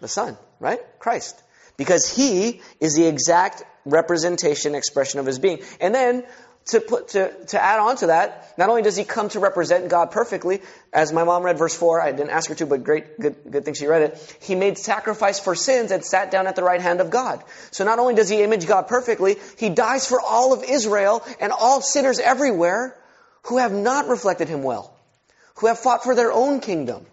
[0.00, 0.80] The Son, right?
[0.98, 1.42] Christ.
[1.78, 5.62] Because he is the exact representation, expression of his being.
[5.80, 6.24] And then
[6.66, 9.88] to put to, to add on to that, not only does he come to represent
[9.88, 13.20] God perfectly, as my mom read verse four, I didn't ask her to, but great
[13.20, 14.38] good good thing she read it.
[14.40, 17.42] He made sacrifice for sins and sat down at the right hand of God.
[17.70, 21.52] So not only does he image God perfectly, he dies for all of Israel and
[21.52, 22.96] all sinners everywhere
[23.44, 24.96] who have not reflected him well,
[25.56, 27.04] who have fought for their own kingdom.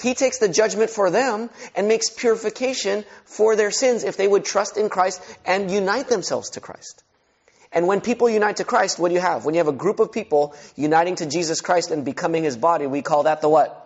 [0.00, 4.44] He takes the judgment for them and makes purification for their sins if they would
[4.44, 7.02] trust in Christ and unite themselves to Christ.
[7.72, 9.44] And when people unite to Christ, what do you have?
[9.44, 12.86] When you have a group of people uniting to Jesus Christ and becoming his body,
[12.86, 13.84] we call that the what?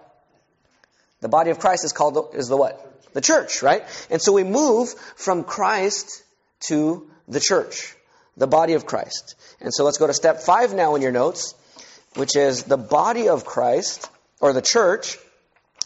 [1.21, 3.13] The body of Christ is called the, is the what?
[3.13, 3.83] The church, right?
[4.11, 6.23] And so we move from Christ
[6.69, 7.95] to the church,
[8.37, 9.35] the body of Christ.
[9.61, 11.55] And so let's go to step five now in your notes,
[12.17, 14.09] which is the body of Christ,
[14.41, 15.19] or the church.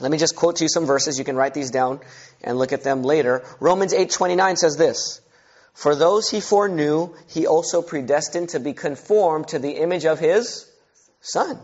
[0.00, 1.18] Let me just quote to you some verses.
[1.18, 2.00] You can write these down
[2.42, 3.44] and look at them later.
[3.60, 5.20] Romans 8:29 says this:
[5.76, 10.64] for those he foreknew, he also predestined to be conformed to the image of his
[11.20, 11.60] Son.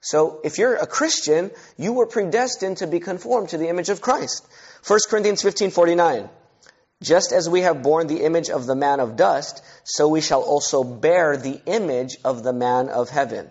[0.00, 4.00] So if you're a Christian, you were predestined to be conformed to the image of
[4.00, 4.46] Christ.
[4.86, 6.30] 1 Corinthians 15:49.
[7.02, 10.42] Just as we have borne the image of the man of dust, so we shall
[10.42, 13.50] also bear the image of the man of heaven.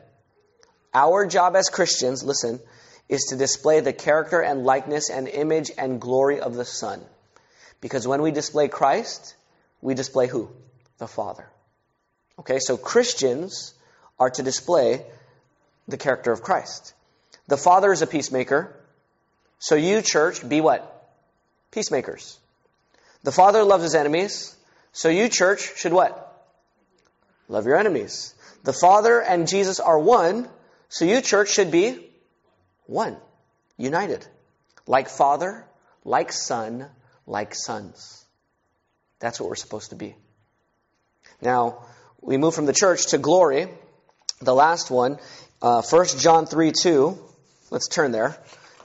[0.93, 2.61] Our job as Christians, listen,
[3.09, 7.03] is to display the character and likeness and image and glory of the Son.
[7.81, 9.35] Because when we display Christ,
[9.81, 10.49] we display who?
[10.97, 11.49] The Father.
[12.39, 13.73] Okay, so Christians
[14.19, 15.05] are to display
[15.87, 16.93] the character of Christ.
[17.47, 18.75] The Father is a peacemaker.
[19.59, 21.11] So you, church, be what?
[21.71, 22.39] Peacemakers.
[23.23, 24.55] The Father loves his enemies.
[24.93, 26.25] So you, church, should what?
[27.47, 28.33] Love your enemies.
[28.63, 30.47] The Father and Jesus are one.
[30.89, 32.09] So you, church, should be
[32.85, 33.17] one.
[33.77, 34.25] United.
[34.87, 35.65] Like Father,
[36.03, 36.87] like Son,
[37.25, 38.25] like sons.
[39.19, 40.15] That's what we're supposed to be.
[41.41, 41.83] Now,
[42.21, 43.67] we move from the church to glory.
[44.41, 45.19] The last one,
[45.61, 47.17] uh, 1 John 3 2.
[47.71, 48.37] Let's turn there.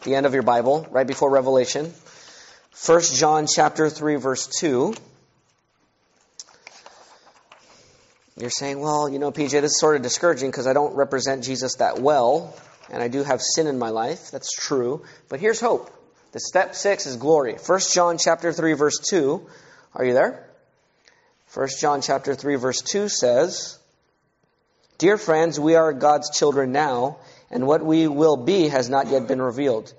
[0.03, 1.93] The end of your Bible, right before Revelation.
[2.87, 4.95] 1 John chapter 3, verse 2.
[8.37, 11.45] You're saying, well, you know, PJ, this is sort of discouraging because I don't represent
[11.45, 12.57] Jesus that well,
[12.91, 14.33] and I do have sin in my life.
[14.33, 15.05] That's true.
[15.29, 15.91] But here's hope.
[16.33, 17.55] The step six is glory.
[17.55, 19.47] 1 John chapter 3, verse 2.
[19.95, 20.45] Are you there?
[21.53, 23.79] 1 John chapter 3, verse 2 says,
[24.99, 27.19] Dear friends, we are God's children now,
[27.51, 29.93] and what we will be has not yet been revealed.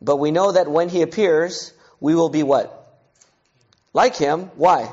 [0.00, 2.72] But we know that when he appears, we will be what?
[3.92, 4.50] Like him.
[4.56, 4.92] Why?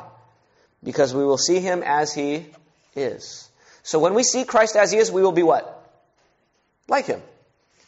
[0.84, 2.46] Because we will see him as he
[2.96, 3.50] is.
[3.84, 5.70] So when we see Christ as he is, we will be what?
[6.88, 7.22] Like him.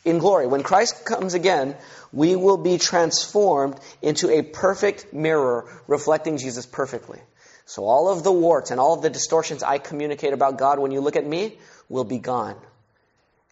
[0.05, 0.47] In glory.
[0.47, 1.75] When Christ comes again,
[2.13, 7.19] we will be transformed into a perfect mirror reflecting Jesus perfectly.
[7.65, 10.91] So all of the warts and all of the distortions I communicate about God when
[10.91, 11.57] you look at me
[11.89, 12.55] will be gone.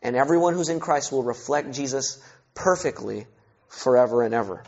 [0.04, 2.24] And everyone who's in Christ will reflect Jesus
[2.54, 3.26] perfectly
[3.70, 4.64] forever and ever.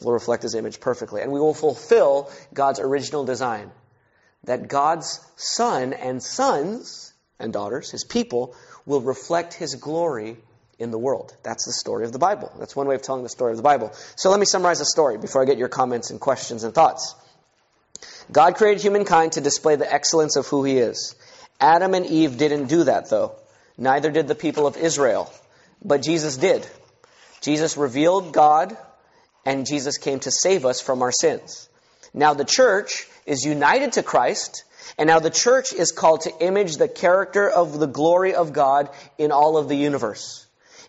[0.00, 1.22] Will reflect his image perfectly.
[1.22, 3.72] And we will fulfill God's original design
[4.44, 10.36] that God's son and sons and daughters, his people, will reflect his glory
[10.78, 11.34] in the world.
[11.42, 12.52] That's the story of the Bible.
[12.58, 13.92] That's one way of telling the story of the Bible.
[14.16, 17.14] So let me summarize the story before I get your comments and questions and thoughts.
[18.30, 21.14] God created humankind to display the excellence of who he is.
[21.60, 23.36] Adam and Eve didn't do that, though.
[23.78, 25.32] Neither did the people of Israel.
[25.82, 26.66] But Jesus did.
[27.40, 28.76] Jesus revealed God,
[29.44, 31.68] and Jesus came to save us from our sins.
[32.12, 34.64] Now the church is united to Christ,
[34.98, 38.88] and now the church is called to image the character of the glory of God
[39.18, 40.45] in all of the universe.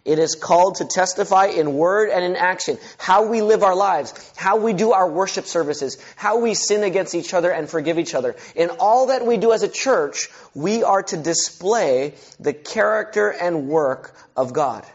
[0.07, 4.13] It is called to testify in word and in action how we live our lives,
[4.37, 8.15] how we do our worship services, how we sin against each other and forgive each
[8.15, 8.37] other.
[8.55, 13.67] In all that we do as a church, we are to display the character and
[13.67, 14.85] work of God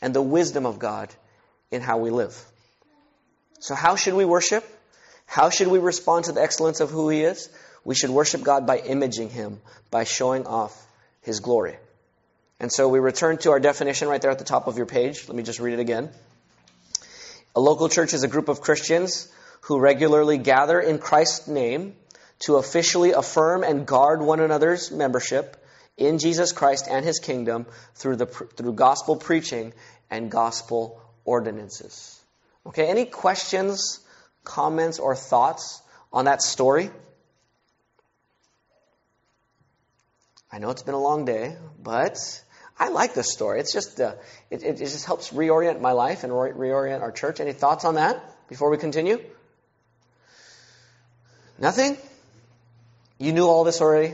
[0.00, 1.12] and the wisdom of God
[1.72, 2.40] in how we live.
[3.58, 4.64] So, how should we worship?
[5.26, 7.48] How should we respond to the excellence of who He is?
[7.84, 10.80] We should worship God by imaging Him, by showing off
[11.22, 11.76] His glory.
[12.60, 15.28] And so we return to our definition right there at the top of your page.
[15.28, 16.10] Let me just read it again.
[17.56, 19.32] A local church is a group of Christians
[19.62, 21.94] who regularly gather in Christ's name
[22.40, 25.56] to officially affirm and guard one another's membership
[25.96, 29.72] in Jesus Christ and his kingdom through the through gospel preaching
[30.10, 32.20] and gospel ordinances.
[32.66, 34.00] Okay, any questions,
[34.42, 35.80] comments or thoughts
[36.12, 36.90] on that story?
[40.50, 42.16] I know it's been a long day, but
[42.78, 43.60] I like this story.
[43.60, 44.14] It's just, uh,
[44.50, 47.38] it, it, just helps reorient my life and re- reorient our church.
[47.38, 49.22] Any thoughts on that before we continue?
[51.58, 51.96] Nothing?
[53.18, 54.12] You knew all this already?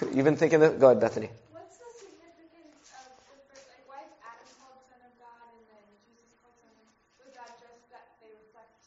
[0.14, 0.78] You've been thinking that?
[0.78, 1.30] Go ahead, Bethany.
[1.50, 5.66] What's the significance of the first, like, why is Adam called son of God and
[5.66, 6.86] then Jesus called son of
[7.26, 8.86] Was that just that they reflect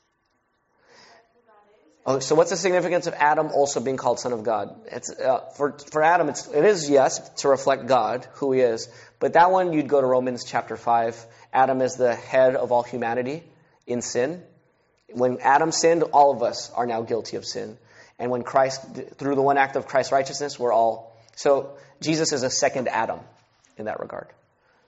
[1.35, 1.92] who God is?
[2.05, 4.75] Oh, so what's the significance of Adam also being called son of God?
[5.23, 6.27] Uh, for for Adam.
[6.27, 8.89] It's it is yes to reflect God, who he is.
[9.19, 11.15] But that one you'd go to Romans chapter five.
[11.53, 13.43] Adam is the head of all humanity
[13.87, 14.43] in sin.
[15.11, 17.77] When Adam sinned, all of us are now guilty of sin.
[18.19, 18.81] And when Christ,
[19.17, 21.15] through the one act of Christ's righteousness, we're all.
[21.35, 23.19] So Jesus is a second Adam
[23.77, 24.27] in that regard.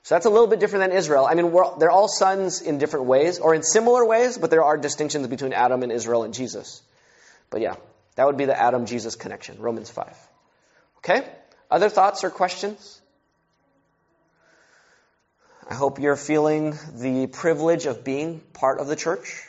[0.04, 1.26] So that's a little bit different than Israel.
[1.26, 4.78] I mean, they're all sons in different ways, or in similar ways, but there are
[4.78, 6.84] distinctions between Adam and Israel and Jesus.
[7.56, 7.76] But yeah,
[8.16, 10.14] that would be the Adam Jesus connection, Romans 5.
[10.98, 11.26] Okay?
[11.72, 13.02] Other thoughts or questions?
[15.70, 19.42] I hope you're feeling the privilege of being part of the church.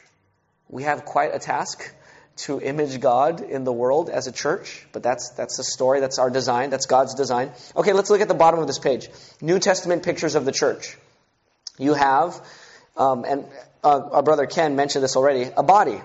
[0.68, 1.92] We have quite a task
[2.44, 6.20] to image God in the world as a church, but that's that's the story, that's
[6.20, 7.50] our design, that's God's design.
[7.76, 9.08] Okay, let's look at the bottom of this page.
[9.40, 10.96] New Testament pictures of the church.
[11.76, 12.40] You have,
[12.96, 13.46] um, and
[13.82, 16.00] uh, our brother Ken mentioned this already, a body.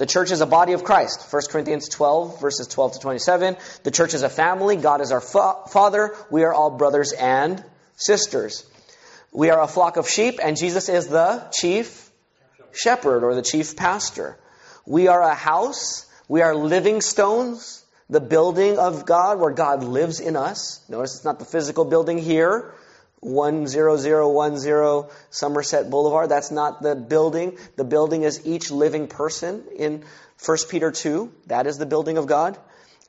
[0.00, 1.30] The church is a body of Christ.
[1.30, 3.58] 1 Corinthians 12, verses 12 to 27.
[3.82, 4.76] The church is a family.
[4.76, 6.16] God is our fa- father.
[6.30, 7.62] We are all brothers and
[7.96, 8.64] sisters.
[9.30, 12.10] We are a flock of sheep, and Jesus is the chief
[12.72, 14.38] shepherd or the chief pastor.
[14.86, 16.06] We are a house.
[16.28, 20.82] We are living stones, the building of God where God lives in us.
[20.88, 22.72] Notice it's not the physical building here,
[23.22, 26.28] 10010 Somerset Boulevard.
[26.30, 27.58] That's not the building.
[27.76, 30.04] The building is each living person in
[30.44, 31.32] 1 Peter 2.
[31.46, 32.58] That is the building of God.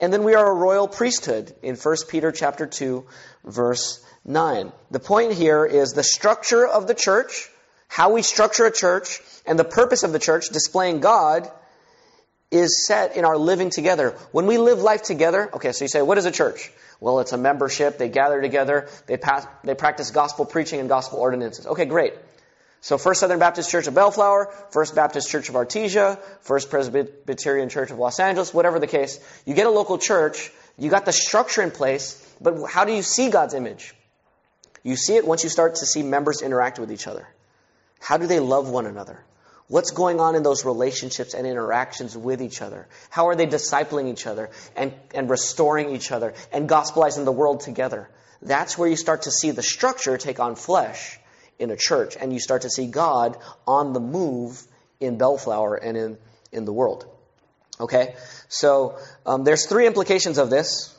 [0.02, 3.06] And then we are a royal priesthood in 1 Peter chapter 2
[3.46, 4.72] verse 9.
[4.90, 7.50] The point here is the structure of the church,
[7.88, 11.50] how we structure a church, and the purpose of the church, displaying God,
[12.52, 14.12] is set in our living together.
[14.32, 16.70] When we live life together, okay, so you say, what is a church?
[17.00, 17.98] Well, it's a membership.
[17.98, 18.90] They gather together.
[19.08, 21.66] They, pass, they practice gospel preaching and gospel ordinances.
[21.66, 22.14] Okay, great.
[22.82, 27.92] So First Southern Baptist Church of Bellflower, First Baptist Church of Artesia, First Presbyterian Church
[27.92, 29.20] of Los Angeles, whatever the case.
[29.46, 33.04] You get a local church, you got the structure in place, but how do you
[33.04, 33.94] see God's image?
[34.84, 37.28] You see it once you start to see members interact with each other.
[38.00, 39.24] How do they love one another?
[39.72, 42.90] What's going on in those relationships and interactions with each other?
[43.10, 47.62] How are they discipling each other and, and restoring each other and gospelizing the world
[47.62, 48.10] together?
[48.42, 51.18] That's where you start to see the structure take on flesh
[51.58, 54.62] in a church, and you start to see God on the move
[55.00, 56.18] in Bellflower and in,
[56.52, 57.06] in the world.
[57.80, 58.16] Okay?
[58.50, 60.94] So um, there's three implications of this.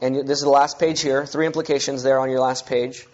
[0.00, 1.26] And this is the last page here.
[1.26, 3.06] Three implications there on your last page.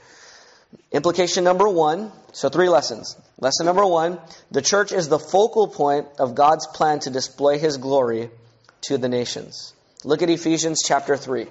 [0.93, 3.17] Implication number one, so three lessons.
[3.39, 4.19] Lesson number one,
[4.51, 8.31] the church is the focal point of God's plan to display his glory
[8.83, 9.75] to the nations.
[10.05, 11.47] Look at Ephesians chapter 3.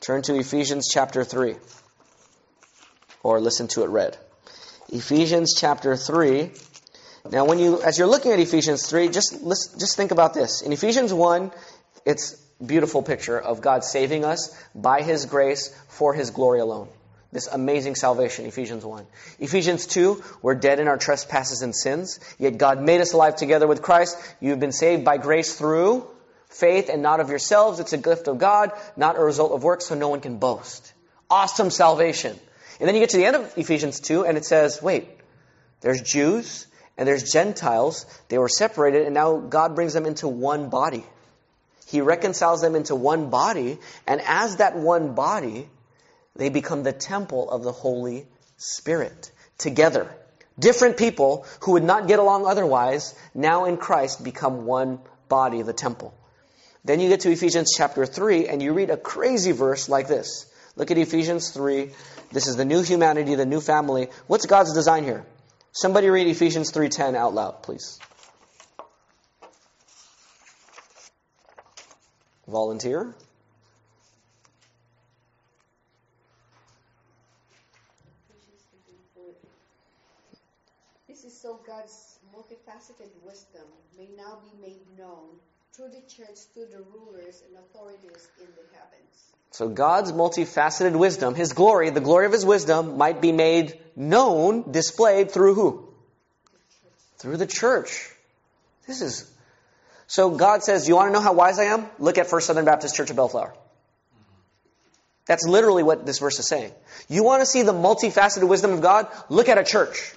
[0.00, 1.56] Turn to Ephesians chapter 3.
[3.22, 4.16] Or listen to it read.
[4.88, 6.50] Ephesians chapter 3.
[7.30, 9.34] Now, when you, as you're looking at Ephesians 3, just,
[9.78, 10.62] just think about this.
[10.62, 11.52] In Ephesians 1,
[12.06, 16.88] it's beautiful picture of God saving us by His grace for His glory alone.
[17.32, 19.06] This amazing salvation, Ephesians 1.
[19.38, 23.68] Ephesians 2, we're dead in our trespasses and sins, yet God made us alive together
[23.68, 24.18] with Christ.
[24.40, 26.08] You've been saved by grace through
[26.48, 27.78] faith and not of yourselves.
[27.78, 30.92] It's a gift of God, not a result of works, so no one can boast.
[31.30, 32.36] Awesome salvation.
[32.80, 35.08] And then you get to the end of Ephesians 2, and it says, wait,
[35.82, 36.66] there's Jews
[36.98, 38.06] and there's Gentiles.
[38.28, 41.04] They were separated, and now God brings them into one body.
[41.86, 45.68] He reconciles them into one body, and as that one body,
[46.40, 48.26] they become the temple of the Holy
[48.56, 50.10] Spirit together.
[50.58, 55.74] Different people who would not get along otherwise, now in Christ become one body, the
[55.74, 56.14] temple.
[56.82, 60.50] Then you get to Ephesians chapter 3 and you read a crazy verse like this.
[60.76, 61.90] Look at Ephesians 3.
[62.32, 64.08] This is the new humanity, the new family.
[64.26, 65.26] What's God's design here?
[65.72, 67.98] Somebody read Ephesians 3:10 out loud, please.
[72.48, 73.14] Volunteer?
[81.22, 83.66] This is so God's multifaceted wisdom
[83.98, 85.30] may now be made known
[85.74, 89.32] through the church to the rulers and authorities in the heavens.
[89.50, 94.70] So God's multifaceted wisdom, His glory, the glory of His wisdom, might be made known,
[94.70, 95.88] displayed through who?
[97.18, 98.08] Through the church.
[98.86, 99.28] This is
[100.06, 101.86] so God says, You want to know how wise I am?
[101.98, 103.52] Look at First Southern Baptist Church of Bellflower.
[105.26, 106.72] That's literally what this verse is saying.
[107.08, 109.08] You want to see the multifaceted wisdom of God?
[109.28, 110.14] Look at a church.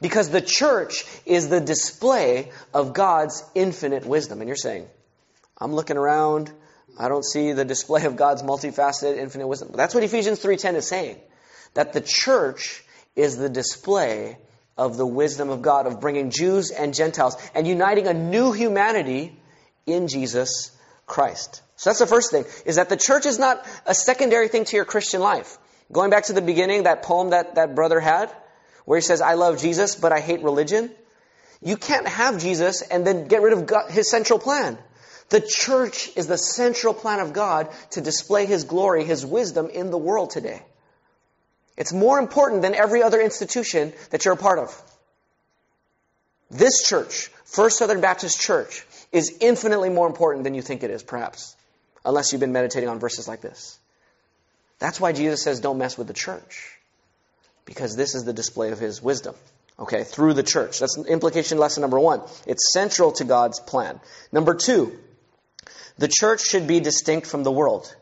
[0.00, 4.40] Because the church is the display of God's infinite wisdom.
[4.40, 4.88] And you're saying,
[5.58, 6.50] I'm looking around,
[6.98, 9.70] I don't see the display of God's multifaceted infinite wisdom.
[9.74, 11.16] That's what Ephesians 3:10 is saying.
[11.74, 12.84] That the church
[13.16, 14.38] is the display
[14.76, 19.40] of the wisdom of God, of bringing Jews and Gentiles and uniting a new humanity
[19.86, 20.70] in Jesus
[21.06, 21.62] Christ.
[21.76, 24.76] So that's the first thing, is that the church is not a secondary thing to
[24.76, 25.58] your Christian life.
[25.92, 28.32] Going back to the beginning, that poem that that brother had,
[28.84, 30.90] where he says, I love Jesus, but I hate religion.
[31.62, 34.78] You can't have Jesus and then get rid of God, his central plan.
[35.30, 39.90] The church is the central plan of God to display his glory, his wisdom in
[39.90, 40.62] the world today.
[41.76, 44.82] It's more important than every other institution that you're a part of.
[46.50, 51.02] This church, First Southern Baptist Church, is infinitely more important than you think it is,
[51.02, 51.56] perhaps,
[52.04, 53.78] unless you've been meditating on verses like this.
[54.78, 56.78] That's why Jesus says, don't mess with the church,
[57.64, 59.34] because this is the display of his wisdom.
[59.78, 60.78] Okay, through the church.
[60.78, 62.22] That's implication lesson number one.
[62.46, 64.00] It's central to God's plan.
[64.30, 64.96] Number two,
[65.98, 67.94] the church should be distinct from the world.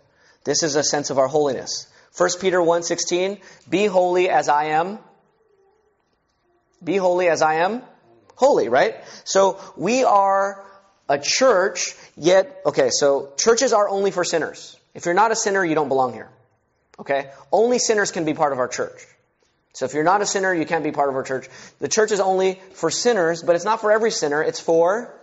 [0.45, 1.87] This is a sense of our holiness.
[2.17, 3.41] 1 Peter 1:16,
[3.71, 4.99] "Be holy as I am."
[6.85, 7.83] Be holy as I am
[8.43, 8.97] holy, right?
[9.25, 10.65] So we are
[11.09, 14.77] a church, yet okay, so churches are only for sinners.
[14.95, 16.29] If you're not a sinner, you don't belong here.
[16.99, 17.31] Okay?
[17.51, 19.07] Only sinners can be part of our church.
[19.73, 21.49] So if you're not a sinner, you can't be part of our church.
[21.79, 25.15] The church is only for sinners, but it's not for every sinner, it's for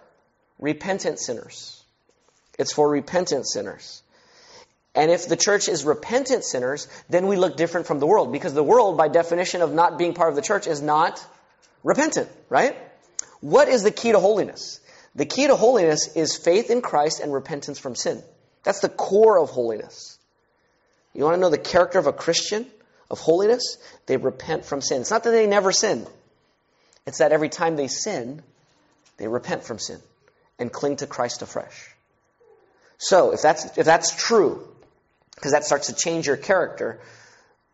[0.57, 1.83] repentant sinners.
[2.57, 4.03] It's for repentant sinners.
[4.95, 8.53] And if the church is repentant sinners, then we look different from the world because
[8.53, 11.23] the world, by definition of not being part of the church, is not
[11.83, 12.75] repentant, right?
[13.39, 14.79] What is the key to holiness?
[15.15, 18.21] The key to holiness is faith in Christ and repentance from sin.
[18.63, 20.17] That's the core of holiness.
[21.13, 22.65] You want to know the character of a Christian,
[23.09, 23.77] of holiness?
[24.05, 25.01] They repent from sin.
[25.01, 26.05] It's not that they never sin,
[27.05, 28.41] it's that every time they sin,
[29.17, 29.99] they repent from sin
[30.57, 31.95] and cling to Christ afresh.
[32.97, 34.67] So, if that's, if that's true,
[35.35, 36.99] because that starts to change your character,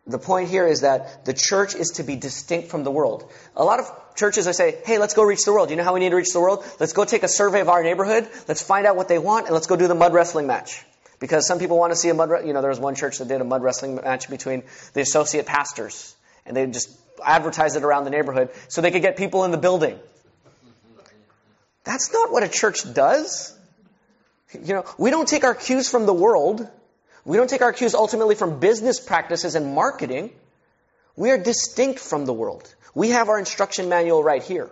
[0.06, 3.28] The point here is that the church is to be distinct from the world.
[3.56, 5.70] A lot of churches, I say, hey, let's go reach the world.
[5.70, 6.64] You know how we need to reach the world?
[6.78, 8.28] Let's go take a survey of our neighborhood.
[8.46, 10.84] Let's find out what they want, and let's go do the mud wrestling match.
[11.18, 13.28] Because some people want to see a mud, you know, there was one church that
[13.28, 14.62] did a mud wrestling match between
[14.92, 16.14] the associate pastors,
[16.44, 16.90] and they just
[17.24, 19.98] advertised it around the neighborhood so they could get people in the building.
[21.84, 23.56] That's not what a church does.
[24.52, 26.68] You know, we don't take our cues from the world.
[27.24, 30.30] We don't take our cues ultimately from business practices and marketing.
[31.16, 32.72] We are distinct from the world.
[32.94, 34.70] We have our instruction manual right here.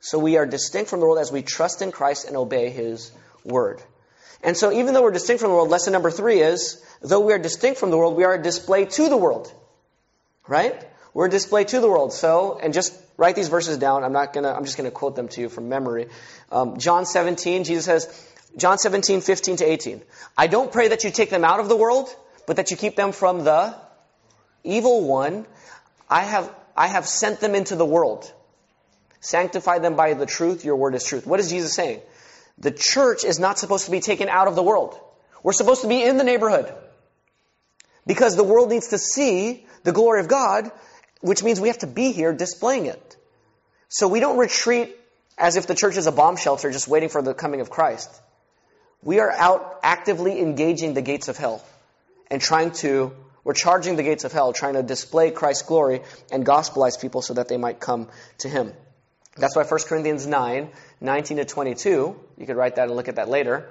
[0.00, 3.12] So we are distinct from the world as we trust in Christ and obey His
[3.44, 3.82] word.
[4.42, 7.32] And so even though we're distinct from the world, lesson number three is, though we
[7.32, 9.52] are distinct from the world, we are a display to the world.
[10.48, 10.74] Right?
[11.14, 12.12] We're a display to the world.
[12.12, 14.02] So, and just write these verses down.
[14.02, 16.08] I'm not gonna, I'm just gonna quote them to you from memory.
[16.50, 20.02] Um, John 17, Jesus says, John 17, 15 to 18.
[20.36, 22.14] I don't pray that you take them out of the world,
[22.46, 23.74] but that you keep them from the
[24.64, 25.46] evil one.
[26.08, 28.30] I have, I have sent them into the world.
[29.20, 30.64] Sanctify them by the truth.
[30.64, 31.26] Your word is truth.
[31.26, 32.00] What is Jesus saying?
[32.62, 34.98] The church is not supposed to be taken out of the world.
[35.42, 36.72] We're supposed to be in the neighborhood.
[38.06, 40.70] Because the world needs to see the glory of God,
[41.20, 43.16] which means we have to be here displaying it.
[43.88, 44.96] So we don't retreat
[45.36, 48.08] as if the church is a bomb shelter just waiting for the coming of Christ.
[49.02, 51.64] We are out actively engaging the gates of hell
[52.30, 56.46] and trying to, we're charging the gates of hell, trying to display Christ's glory and
[56.46, 58.08] gospelize people so that they might come
[58.38, 58.72] to Him.
[59.36, 60.68] That's why 1 Corinthians 9,
[61.00, 63.68] 19 to 22, you could write that and look at that later.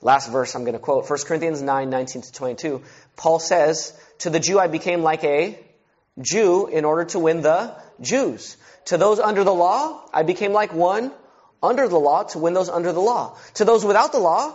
[0.00, 1.08] Last verse I'm going to quote.
[1.08, 2.82] 1 Corinthians 9, 19 to 22.
[3.16, 5.58] Paul says, To the Jew I became like a
[6.20, 8.56] Jew in order to win the Jews.
[8.86, 11.12] To those under the law, I became like one
[11.62, 13.36] under the law to win those under the law.
[13.54, 14.54] To those without the law,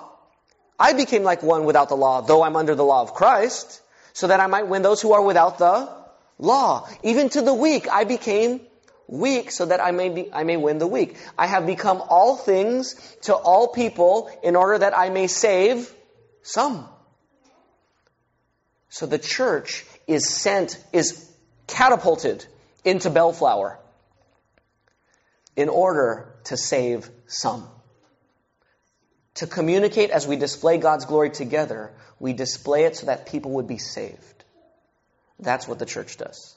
[0.79, 3.81] I became like one without the law, though I'm under the law of Christ,
[4.13, 5.89] so that I might win those who are without the
[6.39, 6.87] law.
[7.03, 8.61] Even to the weak, I became
[9.13, 11.17] weak so that I may be, I may win the weak.
[11.37, 15.89] I have become all things to all people in order that I may save
[16.41, 16.89] some.
[18.89, 21.31] So the church is sent, is
[21.67, 22.45] catapulted
[22.83, 23.79] into Bellflower
[25.55, 27.67] in order to save some.
[29.35, 33.67] To communicate as we display God's glory together, we display it so that people would
[33.67, 34.43] be saved.
[35.39, 36.55] That's what the church does.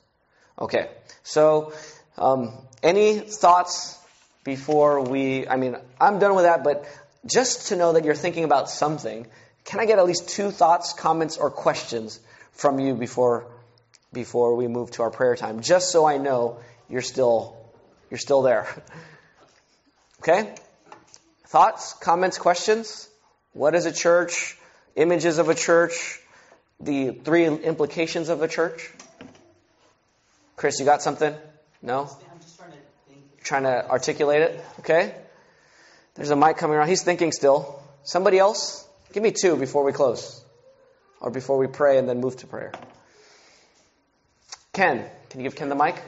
[0.59, 0.89] Okay,
[1.23, 1.73] so
[2.19, 2.53] um,
[2.83, 3.99] any thoughts
[4.45, 5.47] before we?
[5.47, 6.87] I mean, I'm done with that, but
[7.27, 9.27] just to know that you're thinking about something,
[9.65, 12.21] can I get at least two thoughts, comments, or questions
[12.53, 13.47] from you before
[14.13, 15.61] before we move to our prayer time?
[15.61, 16.59] Just so I know
[16.89, 17.57] you're still
[18.11, 18.67] you're still there.
[20.23, 20.55] Okay?
[21.45, 23.09] Thoughts, comments, questions?
[23.53, 24.57] What is a church?
[24.97, 26.19] Images of a church?
[26.81, 28.91] The three implications of a church?
[30.57, 31.35] Chris, you got something?
[31.87, 32.01] No?
[32.01, 32.77] I'm just trying to
[33.09, 33.43] think.
[33.45, 34.65] Trying to articulate it?
[34.81, 35.15] Okay?
[36.17, 36.89] There's a mic coming around.
[36.89, 37.81] He's thinking still.
[38.03, 38.85] Somebody else?
[39.13, 40.43] Give me two before we close.
[41.21, 42.73] Or before we pray and then move to prayer.
[44.73, 46.03] Ken, can you give Ken the mic?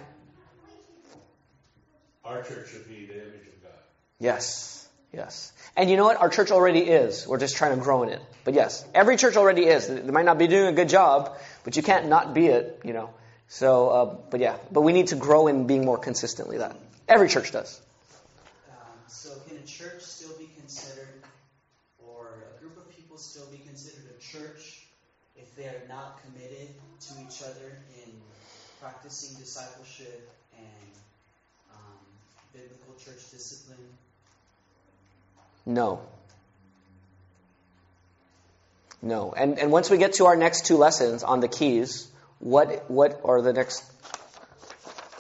[2.24, 3.72] Our church should be the image of God.
[4.18, 4.88] Yes.
[5.12, 5.52] Yes.
[5.76, 6.16] And you know what?
[6.16, 7.26] Our church already is.
[7.26, 8.20] We're just trying to grow in it.
[8.44, 9.86] But yes, every church already is.
[9.86, 12.92] They might not be doing a good job, but you can't not be it, you
[12.92, 13.10] know.
[13.49, 16.76] So, uh, but yeah, but we need to grow in being more consistently that.
[17.09, 17.80] Every church does.
[18.68, 18.76] Um,
[19.07, 21.22] so, can a church still be considered,
[22.07, 24.82] or a group of people still be considered a church
[25.34, 26.68] if they are not committed
[27.01, 28.12] to each other in
[28.82, 30.92] practicing discipleship and
[31.72, 31.99] um,
[32.53, 33.78] biblical church discipline?
[35.64, 36.01] No.
[39.01, 39.32] No.
[39.34, 42.09] And, and once we get to our next two lessons on the keys,
[42.41, 43.84] what, what are the next,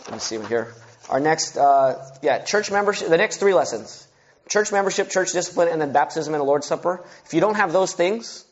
[0.06, 0.74] let me see here.
[1.08, 4.06] Our next, uh, yeah, church membership, the next three lessons.
[4.48, 7.04] Church membership, church discipline, and then baptism and the Lord's Supper.
[7.26, 8.44] If you don't have those things,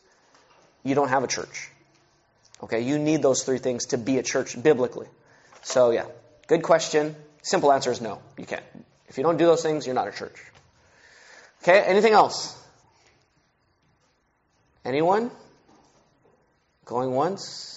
[0.83, 1.69] you don't have a church.
[2.63, 5.07] Okay, you need those three things to be a church biblically.
[5.61, 6.05] So yeah,
[6.47, 7.15] good question.
[7.41, 8.63] Simple answer is no, you can't.
[9.07, 10.35] If you don't do those things, you're not a church.
[11.63, 12.55] Okay, anything else?
[14.83, 15.31] Anyone?
[16.85, 17.76] Going once?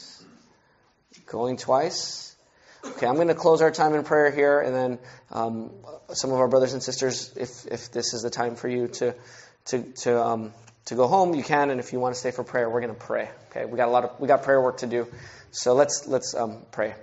[1.30, 2.34] Going twice?
[2.84, 4.98] Okay, I'm going to close our time in prayer here, and then
[5.30, 5.70] um,
[6.08, 9.14] some of our brothers and sisters, if if this is the time for you to
[9.66, 10.52] to to um,
[10.86, 12.92] to go home, you can, and if you want to stay for prayer, we're going
[12.92, 13.28] to pray.
[13.50, 15.06] Okay, we got a lot of we got prayer work to do,
[15.52, 16.94] so let's let's um, pray.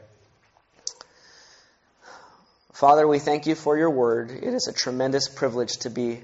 [2.74, 4.32] Father, we thank you for your word.
[4.32, 6.20] It is a tremendous privilege to be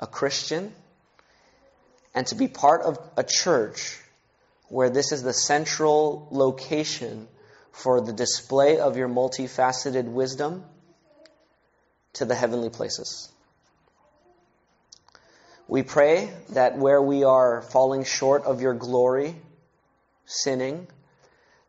[0.00, 0.72] a Christian
[2.14, 4.00] and to be part of a church
[4.68, 7.28] where this is the central location
[7.72, 10.64] for the display of your multifaceted wisdom
[12.14, 13.30] to the heavenly places.
[15.68, 19.34] We pray that where we are falling short of your glory,
[20.24, 20.86] sinning,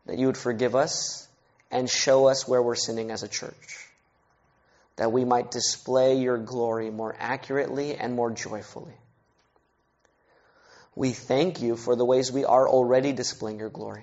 [0.06, 1.28] that you would forgive us
[1.70, 3.88] and show us where we're sinning as a church.
[4.96, 8.94] That we might display your glory more accurately and more joyfully.
[10.98, 14.02] We thank you for the ways we are already displaying your glory.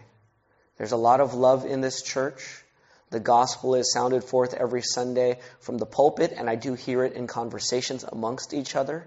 [0.77, 2.63] There's a lot of love in this church.
[3.09, 7.11] The gospel is sounded forth every Sunday from the pulpit, and I do hear it
[7.11, 9.05] in conversations amongst each other.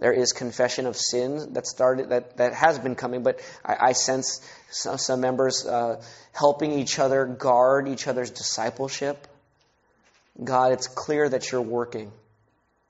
[0.00, 3.92] There is confession of sin that started that, that has been coming, but I, I
[3.92, 4.40] sense
[4.72, 9.28] some, some members uh, helping each other guard each other's discipleship.
[10.42, 12.10] God, it's clear that you're working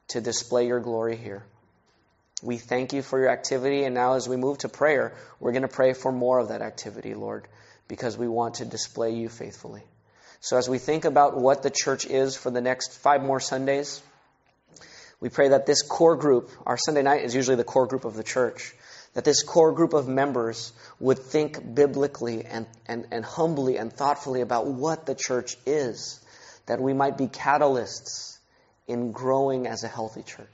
[0.08, 1.44] to display your glory here.
[2.42, 5.62] We thank you for your activity, and now as we move to prayer, we're going
[5.62, 7.46] to pray for more of that activity, Lord,
[7.86, 9.82] because we want to display you faithfully.
[10.40, 14.02] So as we think about what the church is for the next five more Sundays,
[15.20, 18.14] we pray that this core group, our Sunday night is usually the core group of
[18.14, 18.72] the church,
[19.12, 24.40] that this core group of members would think biblically and, and, and humbly and thoughtfully
[24.40, 26.24] about what the church is,
[26.64, 28.38] that we might be catalysts
[28.88, 30.48] in growing as a healthy church.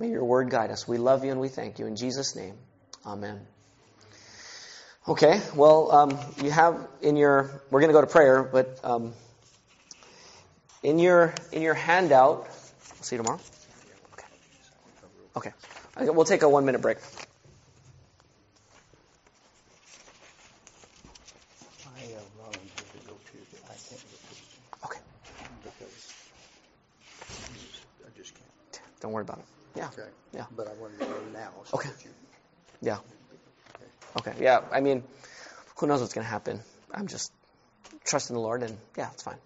[0.00, 0.88] May your word guide us.
[0.88, 1.86] We love you and we thank you.
[1.86, 2.54] In Jesus' name,
[3.06, 3.46] amen.
[5.06, 9.12] Okay, well, um, you have in your, we're going to go to prayer, but um,
[10.82, 12.48] in your in your handout,
[13.00, 13.40] We'll see you tomorrow?
[15.36, 15.52] Okay.
[15.96, 16.10] Okay.
[16.10, 16.98] We'll take a one minute break.
[16.98, 17.00] I
[22.04, 25.00] uh, volunteered to go to, but I can't go to Okay.
[25.64, 26.12] because
[28.06, 28.82] I just can't.
[29.00, 29.44] Don't worry about it.
[29.76, 29.88] Yeah.
[29.88, 30.08] Okay.
[30.34, 30.44] Yeah.
[30.54, 31.52] But I wanted to go now.
[31.64, 31.88] so Okay.
[31.88, 32.10] that you-
[32.82, 32.98] Yeah.
[34.18, 34.34] Okay.
[34.50, 34.62] Yeah.
[34.72, 35.04] I mean,
[35.76, 36.60] who knows what's going to happen?
[36.92, 37.32] I'm just
[38.04, 39.36] trusting the Lord, and yeah, it's fine.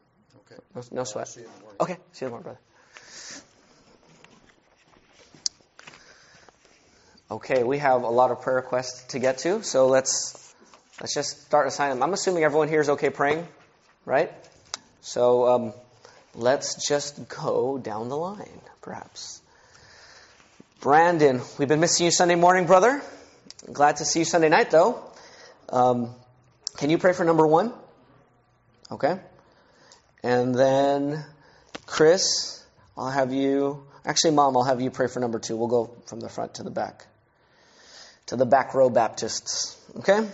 [0.46, 0.62] Okay.
[0.74, 1.28] No, no sweat.
[1.28, 1.82] see you in the.
[1.82, 1.96] Okay.
[2.12, 2.58] See you tomorrow, brother.
[7.30, 10.54] Okay, we have a lot of prayer requests to get to, so let's
[11.00, 12.02] let's just start assigning them.
[12.02, 13.46] I'm assuming everyone here is okay praying,
[14.06, 14.32] right?
[15.02, 15.72] So um,
[16.34, 19.42] let's just go down the line, perhaps.
[20.80, 23.02] Brandon, we've been missing you Sunday morning, brother.
[23.72, 25.02] Glad to see you Sunday night, though.
[25.70, 26.14] Um,
[26.76, 27.72] can you pray for number one?
[28.90, 29.18] Okay.
[30.22, 31.24] And then,
[31.86, 32.62] Chris,
[32.96, 33.86] I'll have you.
[34.04, 35.56] Actually, Mom, I'll have you pray for number two.
[35.56, 37.06] We'll go from the front to the back.
[38.26, 39.76] To the back row Baptists.
[39.98, 40.28] Okay?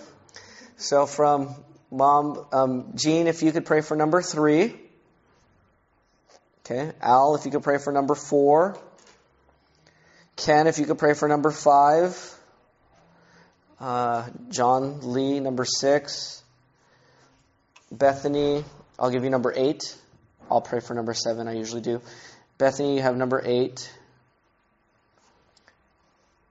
[0.76, 1.54] So, from
[1.90, 4.74] Mom, um, Jean, if you could pray for number three.
[6.64, 6.92] Okay.
[7.00, 8.76] Al, if you could pray for number four.
[10.36, 12.36] Ken, if you could pray for number five.
[13.80, 16.42] Uh, John Lee, number six.
[17.90, 18.62] Bethany,
[18.98, 19.96] I'll give you number eight.
[20.50, 22.02] I'll pray for number seven, I usually do.
[22.58, 23.90] Bethany, you have number eight.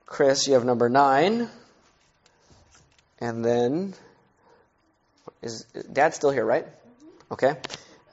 [0.06, 1.48] Chris, you have number nine.
[3.20, 3.94] And then,
[5.40, 6.66] is dad still here, right?
[7.30, 7.54] Okay.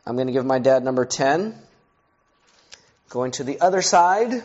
[0.05, 1.55] I'm going to give my dad number 10.
[3.09, 4.43] Going to the other side.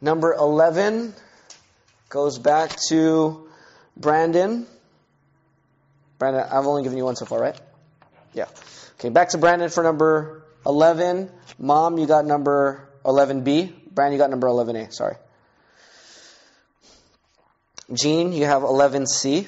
[0.00, 1.14] Number 11
[2.08, 3.48] goes back to
[3.96, 4.66] Brandon.
[6.18, 7.60] Brandon, I've only given you one so far, right?
[8.32, 8.46] Yeah.
[8.98, 11.30] Okay, back to Brandon for number 11.
[11.58, 13.72] Mom, you got number 11B.
[13.92, 14.92] Brandon, you got number 11A.
[14.92, 15.16] Sorry.
[17.92, 19.46] Jean, you have 11C.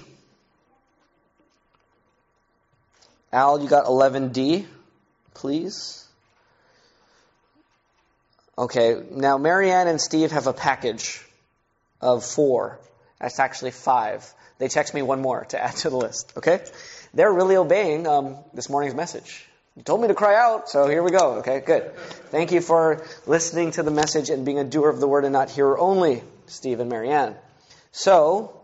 [3.33, 4.67] Al, you got 11D,
[5.35, 6.07] please.
[8.57, 11.25] Okay, now Marianne and Steve have a package
[12.01, 12.81] of four.
[13.21, 14.33] That's actually five.
[14.59, 16.65] They text me one more to add to the list, okay?
[17.15, 19.45] They're really obeying um, this morning's message.
[19.77, 21.61] You told me to cry out, so here we go, okay?
[21.61, 21.95] Good.
[22.31, 25.33] Thank you for listening to the message and being a doer of the word and
[25.33, 27.37] not hearer only, Steve and Marianne.
[27.93, 28.61] So,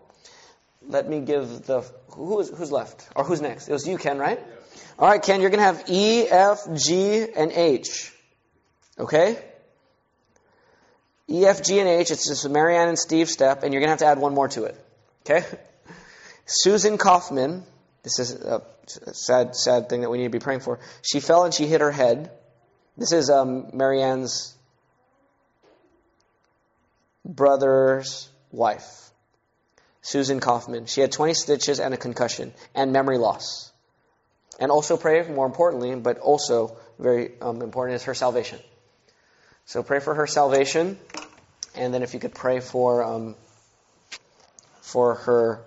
[0.89, 1.82] let me give the.
[2.11, 3.09] Who is, who's left?
[3.16, 3.68] Or who's next?
[3.68, 4.41] It was you, Ken, right?
[4.99, 8.12] All right, Ken, you're going to have E, F, G, and H.
[8.99, 9.39] Okay?
[11.30, 12.10] E, F, G, and H.
[12.10, 14.48] It's just Marianne and Steve step, and you're going to have to add one more
[14.48, 14.76] to it.
[15.22, 15.46] Okay?
[16.46, 17.64] Susan Kaufman.
[18.02, 18.62] This is a
[19.14, 20.78] sad, sad thing that we need to be praying for.
[21.00, 22.30] She fell and she hit her head.
[22.98, 24.54] This is um, Marianne's
[27.24, 29.10] brother's wife.
[30.02, 30.84] Susan Kaufman.
[30.84, 33.72] She had 20 stitches and a concussion and memory loss.
[34.60, 38.60] And also pray, more importantly, but also very um, important, is her salvation.
[39.66, 40.98] So pray for her salvation,
[41.74, 43.34] and then if you could pray for um,
[44.82, 45.62] for her